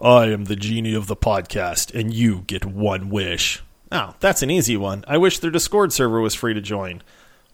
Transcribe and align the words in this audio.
I 0.00 0.26
am 0.26 0.44
the 0.44 0.54
genie 0.54 0.94
of 0.94 1.08
the 1.08 1.16
podcast, 1.16 1.92
and 1.92 2.14
you 2.14 2.44
get 2.46 2.64
one 2.64 3.10
wish. 3.10 3.64
Oh, 3.90 4.14
that's 4.20 4.42
an 4.42 4.50
easy 4.50 4.76
one. 4.76 5.04
I 5.08 5.18
wish 5.18 5.40
their 5.40 5.50
Discord 5.50 5.92
server 5.92 6.20
was 6.20 6.36
free 6.36 6.54
to 6.54 6.60
join. 6.60 7.02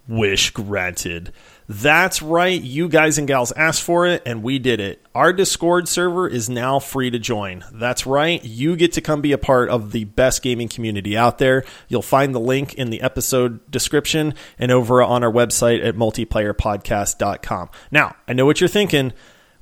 Wish 0.07 0.51
granted. 0.51 1.33
That's 1.71 2.21
right, 2.21 2.61
you 2.61 2.91
guys 2.91 3.17
and 3.17 3.27
gals 3.27 3.51
asked 3.53 3.83
for 3.83 4.07
it, 4.07 4.23
and 4.27 4.43
we 4.43 4.59
did 4.59 4.79
it. 4.79 5.01
Our 5.15 5.33
Discord 5.33 5.89
server 5.89 6.29
is 6.29 6.51
now 6.51 6.81
free 6.81 7.09
to 7.09 7.19
join. 7.19 7.65
That's 7.73 8.07
right, 8.07 8.45
you 8.45 8.77
get 8.77 8.93
to 8.93 9.01
come 9.01 9.23
be 9.23 9.33
a 9.33 9.39
part 9.39 9.71
of 9.71 9.93
the 9.93 10.05
best 10.05 10.43
gaming 10.43 10.69
community 10.69 11.17
out 11.17 11.39
there. 11.39 11.65
You'll 11.89 12.03
find 12.03 12.35
the 12.35 12.41
link 12.41 12.75
in 12.75 12.91
the 12.91 13.01
episode 13.01 13.71
description 13.71 14.35
and 14.59 14.71
over 14.71 15.03
on 15.03 15.25
our 15.25 15.33
website 15.33 15.83
at 15.83 15.95
multiplayerpodcast.com. 15.95 17.71
Now, 17.91 18.17
I 18.29 18.35
know 18.35 18.45
what 18.45 18.61
you're 18.61 18.69
thinking 18.69 19.15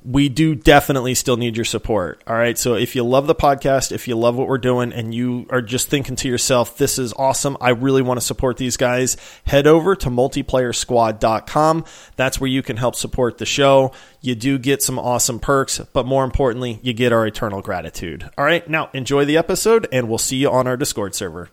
we 0.05 0.27
do 0.29 0.53
definitely 0.53 1.15
still 1.15 1.37
need 1.37 1.55
your 1.55 1.65
support. 1.65 2.21
All 2.27 2.35
right. 2.35 2.57
So 2.57 2.75
if 2.75 2.95
you 2.95 3.03
love 3.03 3.27
the 3.27 3.35
podcast, 3.35 3.91
if 3.91 4.07
you 4.07 4.15
love 4.15 4.35
what 4.35 4.47
we're 4.47 4.57
doing, 4.57 4.91
and 4.91 5.13
you 5.13 5.47
are 5.49 5.61
just 5.61 5.87
thinking 5.87 6.15
to 6.17 6.27
yourself, 6.27 6.77
this 6.77 6.99
is 6.99 7.13
awesome, 7.13 7.57
I 7.61 7.69
really 7.69 8.01
want 8.01 8.19
to 8.19 8.25
support 8.25 8.57
these 8.57 8.77
guys, 8.77 9.17
head 9.45 9.67
over 9.67 9.95
to 9.95 10.09
multiplayersquad.com. 10.09 11.85
That's 12.15 12.39
where 12.39 12.49
you 12.49 12.61
can 12.61 12.77
help 12.77 12.95
support 12.95 13.37
the 13.37 13.45
show. 13.45 13.93
You 14.21 14.35
do 14.35 14.57
get 14.57 14.81
some 14.81 14.99
awesome 14.99 15.39
perks, 15.39 15.79
but 15.93 16.05
more 16.05 16.23
importantly, 16.23 16.79
you 16.81 16.93
get 16.93 17.13
our 17.13 17.25
eternal 17.25 17.61
gratitude. 17.61 18.29
All 18.37 18.45
right. 18.45 18.67
Now 18.69 18.89
enjoy 18.93 19.25
the 19.25 19.37
episode, 19.37 19.87
and 19.91 20.09
we'll 20.09 20.17
see 20.17 20.37
you 20.37 20.49
on 20.49 20.67
our 20.67 20.77
Discord 20.77 21.15
server. 21.15 21.49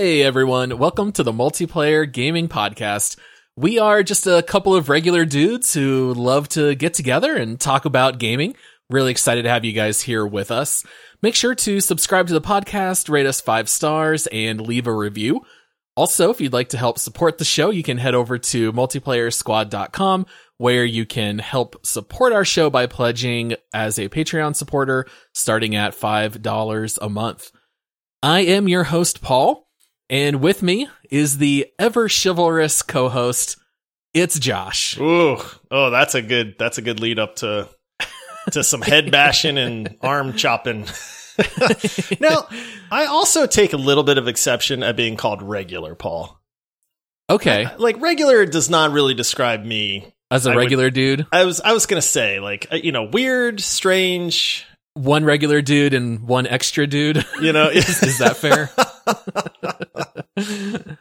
Hey 0.00 0.22
everyone, 0.22 0.78
welcome 0.78 1.10
to 1.10 1.24
the 1.24 1.32
Multiplayer 1.32 2.06
Gaming 2.10 2.46
Podcast. 2.46 3.18
We 3.56 3.80
are 3.80 4.04
just 4.04 4.28
a 4.28 4.44
couple 4.44 4.72
of 4.76 4.88
regular 4.88 5.24
dudes 5.24 5.74
who 5.74 6.14
love 6.14 6.48
to 6.50 6.76
get 6.76 6.94
together 6.94 7.34
and 7.34 7.58
talk 7.58 7.84
about 7.84 8.20
gaming. 8.20 8.54
Really 8.88 9.10
excited 9.10 9.42
to 9.42 9.48
have 9.48 9.64
you 9.64 9.72
guys 9.72 10.02
here 10.02 10.24
with 10.24 10.52
us. 10.52 10.84
Make 11.20 11.34
sure 11.34 11.56
to 11.56 11.80
subscribe 11.80 12.28
to 12.28 12.32
the 12.32 12.40
podcast, 12.40 13.10
rate 13.10 13.26
us 13.26 13.40
five 13.40 13.68
stars, 13.68 14.28
and 14.28 14.60
leave 14.60 14.86
a 14.86 14.94
review. 14.94 15.40
Also, 15.96 16.30
if 16.30 16.40
you'd 16.40 16.52
like 16.52 16.68
to 16.68 16.78
help 16.78 17.00
support 17.00 17.38
the 17.38 17.44
show, 17.44 17.70
you 17.70 17.82
can 17.82 17.98
head 17.98 18.14
over 18.14 18.38
to 18.38 18.72
multiplayersquad.com 18.72 20.26
where 20.58 20.84
you 20.84 21.06
can 21.06 21.40
help 21.40 21.84
support 21.84 22.32
our 22.32 22.44
show 22.44 22.70
by 22.70 22.86
pledging 22.86 23.56
as 23.74 23.98
a 23.98 24.08
Patreon 24.08 24.54
supporter 24.54 25.06
starting 25.34 25.74
at 25.74 25.92
$5 25.92 26.98
a 27.02 27.08
month. 27.08 27.50
I 28.22 28.42
am 28.42 28.68
your 28.68 28.84
host, 28.84 29.22
Paul. 29.22 29.67
And 30.10 30.40
with 30.40 30.62
me 30.62 30.88
is 31.10 31.38
the 31.38 31.66
ever 31.78 32.08
chivalrous 32.08 32.82
co-host. 32.82 33.56
It's 34.14 34.38
Josh. 34.38 34.98
Ooh, 34.98 35.38
oh, 35.70 35.90
that's 35.90 36.14
a 36.14 36.22
good 36.22 36.56
that's 36.58 36.78
a 36.78 36.82
good 36.82 37.00
lead 37.00 37.18
up 37.18 37.36
to 37.36 37.68
to 38.52 38.64
some 38.64 38.80
head 38.80 39.10
bashing 39.12 39.58
and 39.58 39.96
arm 40.00 40.32
chopping. 40.32 40.86
now, 42.20 42.48
I 42.90 43.06
also 43.06 43.46
take 43.46 43.72
a 43.72 43.76
little 43.76 44.02
bit 44.02 44.18
of 44.18 44.26
exception 44.26 44.82
at 44.82 44.96
being 44.96 45.16
called 45.16 45.42
regular, 45.42 45.94
Paul. 45.94 46.40
Okay. 47.30 47.68
Like 47.76 48.00
regular 48.00 48.46
does 48.46 48.70
not 48.70 48.92
really 48.92 49.14
describe 49.14 49.64
me 49.64 50.12
as 50.30 50.46
a 50.46 50.52
I 50.52 50.56
regular 50.56 50.84
would, 50.84 50.94
dude. 50.94 51.26
I 51.30 51.44
was 51.44 51.60
I 51.60 51.72
was 51.72 51.86
going 51.86 52.00
to 52.00 52.06
say 52.06 52.40
like 52.40 52.66
uh, 52.72 52.76
you 52.76 52.92
know, 52.92 53.04
weird, 53.04 53.60
strange, 53.60 54.66
one 54.94 55.24
regular 55.24 55.60
dude 55.60 55.94
and 55.94 56.26
one 56.26 56.46
extra 56.46 56.86
dude. 56.86 57.24
You 57.40 57.52
know, 57.52 57.68
is, 57.68 57.88
is 58.02 58.18
that 58.18 58.36
fair? 58.36 58.70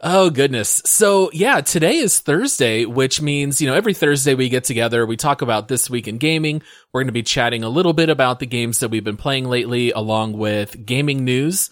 oh 0.00 0.30
goodness. 0.30 0.82
So 0.84 1.30
yeah, 1.32 1.60
today 1.60 1.96
is 1.96 2.20
Thursday, 2.20 2.84
which 2.84 3.20
means, 3.20 3.60
you 3.60 3.68
know, 3.68 3.74
every 3.74 3.94
Thursday 3.94 4.34
we 4.34 4.48
get 4.48 4.64
together, 4.64 5.06
we 5.06 5.16
talk 5.16 5.42
about 5.42 5.68
this 5.68 5.90
week 5.90 6.08
in 6.08 6.18
gaming. 6.18 6.62
We're 6.92 7.02
going 7.02 7.08
to 7.08 7.12
be 7.12 7.22
chatting 7.22 7.64
a 7.64 7.68
little 7.68 7.92
bit 7.92 8.08
about 8.08 8.40
the 8.40 8.46
games 8.46 8.80
that 8.80 8.90
we've 8.90 9.04
been 9.04 9.16
playing 9.16 9.48
lately 9.48 9.92
along 9.92 10.34
with 10.34 10.84
gaming 10.84 11.24
news. 11.24 11.70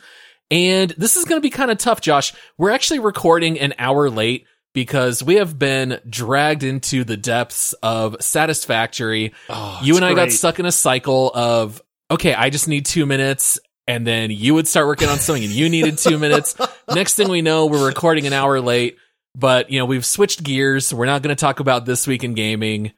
And 0.51 0.91
this 0.97 1.17
is 1.17 1.25
going 1.25 1.41
to 1.41 1.43
be 1.43 1.51
kind 1.51 1.71
of 1.71 1.79
tough, 1.79 2.01
Josh. 2.01 2.33
We're 2.59 2.73
actually 2.73 2.99
recording 2.99 3.61
an 3.61 3.75
hour 3.79 4.11
late 4.11 4.47
because 4.73 5.23
we 5.23 5.37
have 5.37 5.59
been 5.59 6.01
dragged 6.09 6.63
into 6.63 7.05
the 7.05 7.17
depths 7.17 7.73
of 7.83 8.17
Satisfactory. 8.21 9.33
Oh, 9.49 9.81
you 9.83 9.97
and 9.97 10.05
I 10.05 10.15
great. 10.15 10.27
got 10.27 10.33
stuck 10.33 10.59
in 10.59 10.67
a 10.67 10.73
cycle 10.73 11.31
of, 11.35 11.81
okay, 12.11 12.35
I 12.35 12.51
just 12.51 12.69
need 12.69 12.87
two 12.87 13.07
minutes. 13.07 13.59
And 13.91 14.07
then 14.07 14.31
you 14.31 14.55
would 14.55 14.69
start 14.69 14.87
working 14.87 15.09
on 15.09 15.19
something 15.19 15.43
and 15.43 15.53
you 15.53 15.69
needed 15.69 15.99
two 15.99 16.17
minutes. 16.17 16.55
Next 16.95 17.17
thing 17.17 17.29
we 17.29 17.43
know, 17.43 17.67
we're 17.67 17.85
recording 17.85 18.25
an 18.25 18.33
hour 18.33 18.61
late, 18.61 18.97
but 19.35 19.69
you 19.69 19.81
know, 19.81 19.85
we've 19.85 20.07
switched 20.07 20.45
gears. 20.45 20.95
We're 20.95 21.07
not 21.07 21.23
going 21.23 21.35
to 21.35 21.41
talk 21.41 21.59
about 21.59 21.87
this 21.87 22.07
week 22.07 22.23
in 22.23 22.35
gaming, 22.35 22.93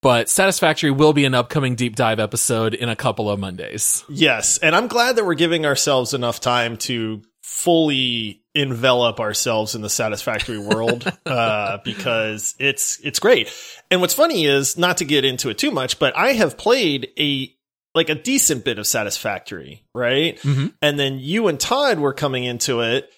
but 0.00 0.28
Satisfactory 0.28 0.92
will 0.92 1.12
be 1.12 1.24
an 1.24 1.34
upcoming 1.34 1.74
deep 1.74 1.96
dive 1.96 2.20
episode 2.20 2.72
in 2.72 2.88
a 2.88 2.94
couple 2.94 3.28
of 3.28 3.40
Mondays. 3.40 4.04
Yes. 4.08 4.58
And 4.58 4.76
I'm 4.76 4.86
glad 4.86 5.16
that 5.16 5.26
we're 5.26 5.34
giving 5.34 5.66
ourselves 5.66 6.14
enough 6.14 6.38
time 6.38 6.76
to 6.76 7.22
fully 7.42 8.44
envelop 8.54 9.18
ourselves 9.18 9.74
in 9.74 9.82
the 9.82 9.90
satisfactory 9.90 10.60
world 10.60 11.04
uh, 11.26 11.78
because 11.84 12.54
it's 12.60 13.00
it's 13.02 13.18
great. 13.18 13.52
And 13.90 14.00
what's 14.00 14.14
funny 14.14 14.46
is 14.46 14.78
not 14.78 14.98
to 14.98 15.04
get 15.04 15.24
into 15.24 15.48
it 15.48 15.58
too 15.58 15.72
much, 15.72 15.98
but 15.98 16.16
I 16.16 16.34
have 16.34 16.56
played 16.56 17.08
a 17.18 17.52
like 17.94 18.08
a 18.08 18.14
decent 18.14 18.64
bit 18.64 18.78
of 18.78 18.86
satisfactory, 18.86 19.84
right? 19.94 20.38
Mm-hmm. 20.38 20.68
And 20.80 20.98
then 20.98 21.18
you 21.18 21.48
and 21.48 21.58
Todd 21.58 21.98
were 21.98 22.12
coming 22.12 22.44
into 22.44 22.80
it. 22.80 23.10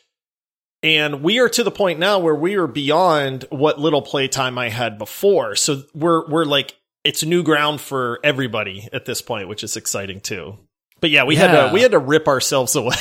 And 0.83 1.23
we 1.23 1.39
are 1.39 1.49
to 1.49 1.65
the 1.65 1.71
point 1.71 1.99
now 1.99 2.19
where 2.19 2.35
we 2.35 2.57
are 2.57 2.67
beyond 2.67 3.47
what 3.51 3.81
little 3.81 4.03
playtime 4.03 4.59
I 4.59 4.69
had 4.69 4.99
before. 4.99 5.57
So 5.57 5.83
we're 5.95 6.29
we're 6.29 6.45
like 6.45 6.77
it's 7.05 7.25
new 7.25 7.43
ground 7.43 7.81
for 7.81 8.19
everybody 8.23 8.89
at 8.93 9.07
this 9.07 9.23
point, 9.23 9.49
which 9.49 9.65
is 9.65 9.77
exciting 9.77 10.21
too. 10.21 10.59
But 11.01 11.11
yeah, 11.11 11.25
we 11.25 11.37
had 11.37 11.53
to 11.53 11.73
we 11.73 11.81
had 11.81 11.93
to 11.93 11.99
rip 11.99 12.29
ourselves 12.29 12.77
away. 12.77 12.95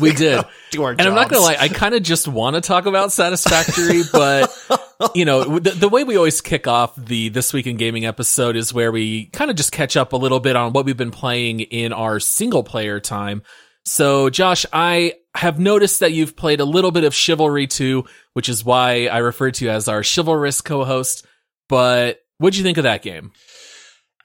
We 0.00 0.12
did. 0.12 0.42
go 0.42 0.48
Do 0.70 0.82
our 0.84 0.90
And 0.92 1.02
I'm 1.02 1.14
not 1.14 1.28
gonna 1.28 1.42
lie, 1.42 1.56
I 1.58 1.68
kind 1.68 1.94
of 1.94 2.02
just 2.02 2.28
want 2.28 2.56
to 2.56 2.60
talk 2.60 2.86
about 2.86 3.12
Satisfactory, 3.12 4.02
but 4.12 4.54
you 5.14 5.24
know, 5.24 5.58
the, 5.58 5.70
the 5.70 5.88
way 5.88 6.04
we 6.04 6.16
always 6.16 6.40
kick 6.40 6.66
off 6.66 6.94
the 6.96 7.28
This 7.28 7.52
Week 7.52 7.66
in 7.66 7.76
Gaming 7.76 8.06
episode 8.06 8.56
is 8.56 8.72
where 8.72 8.92
we 8.92 9.26
kind 9.26 9.50
of 9.50 9.56
just 9.56 9.72
catch 9.72 9.96
up 9.96 10.12
a 10.12 10.16
little 10.16 10.40
bit 10.40 10.56
on 10.56 10.72
what 10.72 10.84
we've 10.84 10.96
been 10.96 11.10
playing 11.10 11.60
in 11.60 11.92
our 11.92 12.20
single 12.20 12.62
player 12.62 13.00
time. 13.00 13.42
So, 13.84 14.30
Josh, 14.30 14.66
I 14.72 15.14
have 15.34 15.58
noticed 15.60 16.00
that 16.00 16.12
you've 16.12 16.34
played 16.34 16.60
a 16.60 16.64
little 16.64 16.90
bit 16.90 17.04
of 17.04 17.14
Chivalry 17.14 17.66
2, 17.66 18.04
which 18.32 18.48
is 18.48 18.64
why 18.64 19.06
I 19.06 19.18
refer 19.18 19.50
to 19.50 19.64
you 19.64 19.70
as 19.70 19.86
our 19.86 20.02
chivalrous 20.02 20.60
co-host. 20.60 21.24
But 21.68 22.20
what'd 22.38 22.56
you 22.56 22.64
think 22.64 22.78
of 22.78 22.84
that 22.84 23.02
game? 23.02 23.32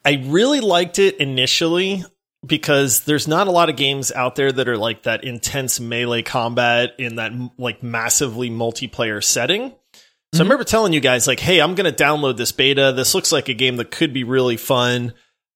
I 0.03 0.23
really 0.25 0.61
liked 0.61 0.97
it 0.97 1.17
initially 1.17 2.03
because 2.45 3.01
there's 3.01 3.27
not 3.27 3.47
a 3.47 3.51
lot 3.51 3.69
of 3.69 3.75
games 3.75 4.11
out 4.11 4.35
there 4.35 4.51
that 4.51 4.67
are 4.67 4.77
like 4.77 5.03
that 5.03 5.23
intense 5.23 5.79
melee 5.79 6.23
combat 6.23 6.95
in 6.97 7.17
that 7.17 7.31
like 7.57 7.83
massively 7.83 8.49
multiplayer 8.49 9.23
setting. 9.23 9.75
So 10.33 10.39
I 10.41 10.43
remember 10.43 10.63
telling 10.63 10.93
you 10.93 11.01
guys 11.01 11.27
like, 11.27 11.39
"Hey, 11.41 11.59
I'm 11.59 11.75
going 11.75 11.93
to 11.93 12.03
download 12.03 12.37
this 12.37 12.51
beta. 12.53 12.93
This 12.95 13.13
looks 13.13 13.31
like 13.33 13.49
a 13.49 13.53
game 13.53 13.75
that 13.77 13.91
could 13.91 14.13
be 14.13 14.23
really 14.23 14.55
fun." 14.57 15.13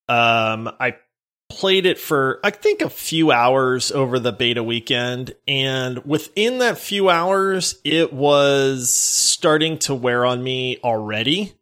Um, 0.09 0.69
I 0.79 0.95
played 1.49 1.85
it 1.85 1.97
for 1.97 2.39
I 2.43 2.49
think 2.51 2.81
a 2.81 2.89
few 2.89 3.31
hours 3.31 3.91
over 3.91 4.19
the 4.19 4.33
beta 4.33 4.61
weekend, 4.63 5.33
and 5.47 6.03
within 6.05 6.57
that 6.59 6.77
few 6.77 7.09
hours, 7.09 7.79
it 7.85 8.11
was 8.11 8.89
starting 8.93 9.77
to 9.79 9.95
wear 9.95 10.25
on 10.25 10.43
me 10.43 10.77
already. 10.83 11.53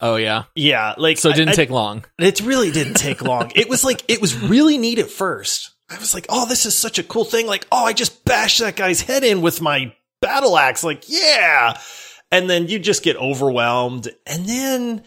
Oh 0.00 0.14
yeah. 0.16 0.44
Yeah, 0.54 0.94
like 0.98 1.18
So 1.18 1.30
it 1.30 1.34
didn't 1.36 1.50
I- 1.50 1.52
I- 1.52 1.56
take 1.56 1.70
long. 1.70 2.04
it 2.18 2.40
really 2.42 2.70
didn't 2.70 2.94
take 2.94 3.22
long. 3.22 3.50
It 3.56 3.68
was 3.68 3.82
like 3.84 4.04
it 4.08 4.20
was 4.20 4.36
really 4.40 4.78
neat 4.78 5.00
at 5.00 5.10
first. 5.10 5.70
I 5.90 5.98
was 5.98 6.14
like, 6.14 6.26
"Oh, 6.28 6.46
this 6.46 6.64
is 6.64 6.74
such 6.76 6.98
a 7.00 7.02
cool 7.02 7.24
thing!" 7.24 7.46
Like, 7.48 7.66
"Oh, 7.72 7.84
I 7.84 7.92
just 7.92 8.24
bashed 8.24 8.60
that 8.60 8.76
guy's 8.76 9.00
head 9.00 9.24
in 9.24 9.42
with 9.42 9.60
my 9.60 9.92
battle 10.20 10.56
axe." 10.56 10.84
Like, 10.84 11.08
yeah. 11.08 11.76
And 12.32 12.50
then 12.50 12.66
you 12.66 12.78
just 12.80 13.02
get 13.04 13.16
overwhelmed, 13.16 14.08
and 14.26 14.46
then 14.46 15.04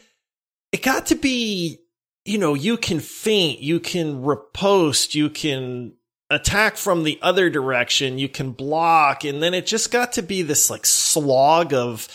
it 0.72 0.82
got 0.84 1.08
to 1.08 1.16
be, 1.16 1.80
you 2.24 2.38
know, 2.38 2.54
you 2.54 2.78
can 2.78 3.00
feint 3.00 3.60
you 3.60 3.80
can 3.80 4.22
riposte, 4.22 5.16
you 5.16 5.30
can 5.30 5.94
attack 6.30 6.78
from 6.78 7.04
the 7.04 7.20
other 7.22 7.50
direction, 7.50 8.20
you 8.20 8.30
can 8.30 8.52
block, 8.52 9.24
and 9.24 9.42
then 9.44 9.54
it 9.54 9.66
just 9.66 9.92
got 9.92 10.14
to 10.14 10.22
be 10.22 10.44
this 10.44 10.70
like 10.70 10.86
slog 10.86 11.74
of. 11.74 12.08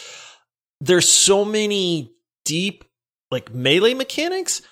There's 0.81 1.09
so 1.09 1.45
many 1.45 2.13
deep 2.45 2.85
like 3.31 3.53
melee 3.53 3.95
mechanics 3.95 4.63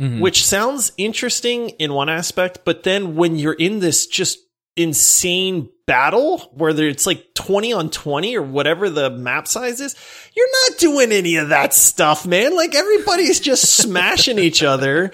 Mhm. 0.00 0.20
which 0.20 0.46
sounds 0.46 0.92
interesting 0.96 1.70
in 1.70 1.92
one 1.92 2.08
aspect, 2.08 2.60
but 2.64 2.84
then 2.84 3.16
when 3.16 3.36
you're 3.36 3.52
in 3.54 3.80
this 3.80 4.06
just 4.06 4.38
insane 4.78 5.68
battle 5.86 6.38
where 6.54 6.72
there, 6.72 6.88
it's 6.88 7.06
like 7.06 7.34
20 7.34 7.72
on 7.72 7.90
20 7.90 8.36
or 8.36 8.42
whatever 8.42 8.88
the 8.90 9.10
map 9.10 9.48
size 9.48 9.80
is, 9.80 9.94
you're 10.36 10.48
not 10.70 10.78
doing 10.78 11.12
any 11.12 11.36
of 11.36 11.48
that 11.50 11.74
stuff, 11.74 12.26
man. 12.26 12.54
Like 12.56 12.74
everybody's 12.74 13.40
just 13.40 13.64
smashing 13.76 14.38
each 14.38 14.62
other. 14.62 15.10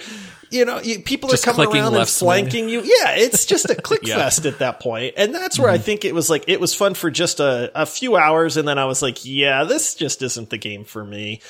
you 0.51 0.65
know, 0.65 0.81
you, 0.81 1.01
people 1.01 1.29
Just 1.31 1.47
are 1.49 1.53
coming 1.53 1.75
around 1.75 1.95
and 1.95 2.07
swing. 2.09 2.45
flanking 2.45 2.69
you. 2.69 2.81
Yeah, 2.83 3.17
it's 3.17 3.45
just 3.47 3.69
a 3.71 3.75
click 3.75 4.01
Yeah. 4.07 4.17
fest 4.17 4.47
at 4.47 4.59
that. 4.59 4.85
And 5.17 5.35
that's 5.35 5.59
where 5.59 5.71
I 5.71 5.79
think 5.79 6.05
it 6.05 6.15
was 6.15 6.29
like, 6.31 6.45
it 6.49 6.61
was 6.61 6.75
fun 6.75 6.95
for 6.95 7.11
just 7.11 7.41
a, 7.41 7.73
a 7.75 7.87
few 7.87 8.17
hours. 8.17 8.57
And 8.57 8.67
then 8.69 8.79
I 8.79 8.85
was 8.85 9.01
like, 9.03 9.25
yeah, 9.25 9.65
this 9.65 9.95
just 9.95 10.23
isn't 10.23 10.51
the 10.51 10.59
game 10.59 10.85
for 10.85 11.05
me. 11.05 11.41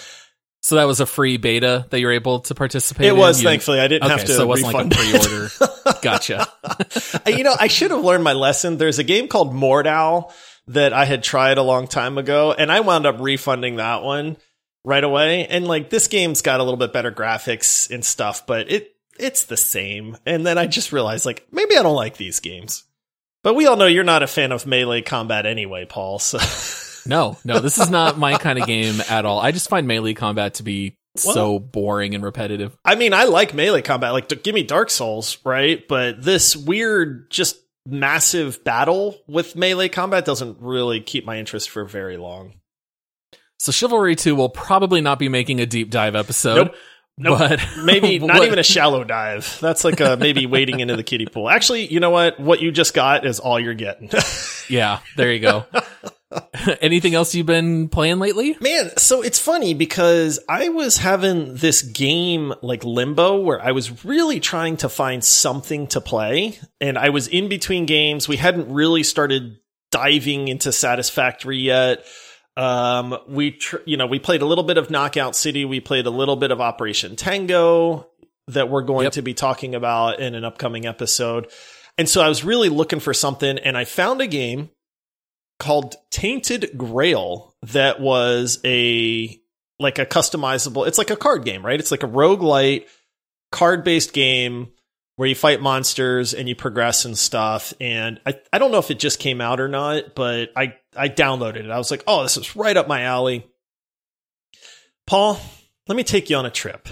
So 0.64 0.76
that 0.76 0.84
was 0.84 1.00
a 1.00 1.04
free 1.04 1.36
beta 1.36 1.86
that 1.90 2.00
you 2.00 2.06
were 2.06 2.12
able 2.14 2.40
to 2.40 2.54
participate 2.54 3.04
in? 3.04 3.10
It 3.10 3.14
in? 3.14 3.18
was, 3.18 3.42
You- 3.42 3.46
thankfully. 3.48 3.80
I 3.80 3.86
didn't 3.86 4.04
Okay, 4.04 4.12
have 4.16 4.24
to 4.24 4.32
so 4.32 4.44
it 4.44 4.48
wasn't 4.48 4.72
like 4.72 4.86
a 4.86 4.88
pre-order. 4.88 5.50
gotcha. 6.00 6.48
Uh, 6.64 7.18
you 7.28 7.44
know, 7.44 7.54
I 7.60 7.66
should 7.66 7.90
have 7.90 8.02
learned 8.02 8.24
my 8.24 8.32
lesson. 8.32 8.78
There's 8.78 8.98
a 8.98 9.04
game 9.04 9.28
called 9.28 9.52
Mordhau 9.52 10.32
that 10.68 10.94
I 10.94 11.04
had 11.04 11.22
tried 11.22 11.58
a 11.58 11.62
long 11.62 11.86
time 11.86 12.16
ago, 12.16 12.54
and 12.54 12.72
I 12.72 12.80
wound 12.80 13.04
up 13.04 13.20
refunding 13.20 13.76
that 13.76 14.02
one 14.02 14.38
right 14.84 15.04
away. 15.04 15.46
And 15.46 15.68
like 15.68 15.90
this 15.90 16.08
game's 16.08 16.40
got 16.40 16.60
a 16.60 16.62
little 16.62 16.78
bit 16.78 16.94
better 16.94 17.12
graphics 17.12 17.90
and 17.90 18.02
stuff, 18.02 18.46
but 18.46 18.72
it 18.72 18.96
it's 19.20 19.44
the 19.44 19.58
same. 19.58 20.16
And 20.24 20.46
then 20.46 20.56
I 20.56 20.66
just 20.66 20.92
realized 20.92 21.26
like 21.26 21.46
maybe 21.52 21.76
I 21.76 21.82
don't 21.82 21.94
like 21.94 22.16
these 22.16 22.40
games. 22.40 22.84
But 23.42 23.52
we 23.52 23.66
all 23.66 23.76
know 23.76 23.84
you're 23.84 24.02
not 24.02 24.22
a 24.22 24.26
fan 24.26 24.50
of 24.50 24.64
melee 24.64 25.02
combat 25.02 25.44
anyway, 25.44 25.84
Paul. 25.84 26.18
So 26.20 26.38
No, 27.06 27.38
no, 27.44 27.60
this 27.60 27.78
is 27.78 27.90
not 27.90 28.18
my 28.18 28.36
kind 28.38 28.58
of 28.58 28.66
game 28.66 29.00
at 29.08 29.24
all. 29.24 29.38
I 29.40 29.52
just 29.52 29.68
find 29.68 29.86
melee 29.86 30.14
combat 30.14 30.54
to 30.54 30.62
be 30.62 30.96
so 31.16 31.58
boring 31.58 32.14
and 32.14 32.24
repetitive. 32.24 32.76
I 32.84 32.94
mean, 32.96 33.12
I 33.12 33.24
like 33.24 33.54
melee 33.54 33.82
combat. 33.82 34.12
Like, 34.12 34.28
d- 34.28 34.36
give 34.36 34.54
me 34.54 34.62
Dark 34.62 34.90
Souls, 34.90 35.38
right? 35.44 35.86
But 35.86 36.22
this 36.22 36.56
weird, 36.56 37.30
just 37.30 37.56
massive 37.86 38.64
battle 38.64 39.16
with 39.28 39.54
melee 39.56 39.88
combat 39.88 40.24
doesn't 40.24 40.58
really 40.60 41.00
keep 41.00 41.24
my 41.24 41.38
interest 41.38 41.70
for 41.70 41.84
very 41.84 42.16
long. 42.16 42.54
So 43.58 43.70
Chivalry 43.72 44.16
2 44.16 44.34
will 44.34 44.48
probably 44.48 45.00
not 45.00 45.18
be 45.18 45.28
making 45.28 45.60
a 45.60 45.66
deep 45.66 45.90
dive 45.90 46.16
episode. 46.16 46.56
Nope. 46.56 46.74
Nope. 47.16 47.38
But 47.38 47.64
Maybe 47.84 48.18
not 48.26 48.44
even 48.44 48.58
a 48.58 48.64
shallow 48.64 49.04
dive. 49.04 49.58
That's 49.60 49.84
like 49.84 50.00
a 50.00 50.16
maybe 50.16 50.46
wading 50.46 50.80
into 50.80 50.96
the 50.96 51.04
kiddie 51.04 51.26
pool. 51.26 51.48
Actually, 51.48 51.86
you 51.86 52.00
know 52.00 52.10
what? 52.10 52.40
What 52.40 52.60
you 52.60 52.72
just 52.72 52.92
got 52.92 53.24
is 53.24 53.38
all 53.38 53.60
you're 53.60 53.74
getting. 53.74 54.10
Yeah, 54.70 55.00
there 55.18 55.30
you 55.30 55.40
go. 55.40 55.66
Anything 56.80 57.14
else 57.14 57.34
you've 57.34 57.46
been 57.46 57.88
playing 57.88 58.18
lately? 58.18 58.56
Man, 58.60 58.90
so 58.96 59.22
it's 59.22 59.38
funny 59.38 59.74
because 59.74 60.38
I 60.48 60.68
was 60.70 60.98
having 60.98 61.54
this 61.56 61.82
game 61.82 62.52
like 62.62 62.84
limbo 62.84 63.40
where 63.40 63.62
I 63.62 63.72
was 63.72 64.04
really 64.04 64.40
trying 64.40 64.76
to 64.78 64.88
find 64.88 65.22
something 65.22 65.86
to 65.88 66.00
play 66.00 66.58
and 66.80 66.98
I 66.98 67.10
was 67.10 67.28
in 67.28 67.48
between 67.48 67.86
games. 67.86 68.28
We 68.28 68.36
hadn't 68.36 68.72
really 68.72 69.02
started 69.02 69.58
diving 69.90 70.48
into 70.48 70.72
Satisfactory 70.72 71.58
yet. 71.58 72.04
Um, 72.56 73.16
we, 73.28 73.52
tr- 73.52 73.78
you 73.84 73.96
know, 73.96 74.06
we 74.06 74.18
played 74.18 74.42
a 74.42 74.46
little 74.46 74.64
bit 74.64 74.78
of 74.78 74.90
Knockout 74.90 75.34
City. 75.36 75.64
We 75.64 75.80
played 75.80 76.06
a 76.06 76.10
little 76.10 76.36
bit 76.36 76.50
of 76.50 76.60
Operation 76.60 77.16
Tango 77.16 78.08
that 78.48 78.68
we're 78.68 78.82
going 78.82 79.04
Yep. 79.04 79.12
to 79.14 79.22
be 79.22 79.34
talking 79.34 79.74
about 79.74 80.20
in 80.20 80.34
an 80.34 80.44
upcoming 80.44 80.86
episode. 80.86 81.50
And 81.96 82.08
so 82.08 82.20
I 82.20 82.28
was 82.28 82.44
really 82.44 82.68
looking 82.68 83.00
for 83.00 83.14
something 83.14 83.58
and 83.58 83.76
I 83.76 83.84
found 83.84 84.20
a 84.20 84.26
game 84.26 84.70
called 85.58 85.96
Tainted 86.10 86.76
Grail 86.76 87.54
that 87.62 88.00
was 88.00 88.58
a 88.64 89.40
like 89.80 89.98
a 89.98 90.06
customizable 90.06 90.86
it's 90.86 90.98
like 90.98 91.10
a 91.10 91.16
card 91.16 91.44
game, 91.44 91.64
right? 91.64 91.78
It's 91.78 91.90
like 91.90 92.02
a 92.02 92.08
roguelite 92.08 92.86
card-based 93.52 94.12
game 94.12 94.72
where 95.16 95.28
you 95.28 95.34
fight 95.34 95.60
monsters 95.60 96.34
and 96.34 96.48
you 96.48 96.56
progress 96.56 97.04
and 97.04 97.16
stuff. 97.16 97.72
And 97.80 98.20
I, 98.26 98.34
I 98.52 98.58
don't 98.58 98.72
know 98.72 98.78
if 98.78 98.90
it 98.90 98.98
just 98.98 99.20
came 99.20 99.40
out 99.40 99.60
or 99.60 99.68
not, 99.68 100.14
but 100.14 100.50
I, 100.56 100.74
I 100.96 101.08
downloaded 101.08 101.64
it. 101.64 101.70
I 101.70 101.78
was 101.78 101.90
like, 101.90 102.02
oh, 102.06 102.24
this 102.24 102.36
is 102.36 102.56
right 102.56 102.76
up 102.76 102.88
my 102.88 103.02
alley. 103.02 103.46
Paul, 105.06 105.40
let 105.86 105.96
me 105.96 106.02
take 106.02 106.30
you 106.30 106.36
on 106.36 106.46
a 106.46 106.50
trip. 106.50 106.88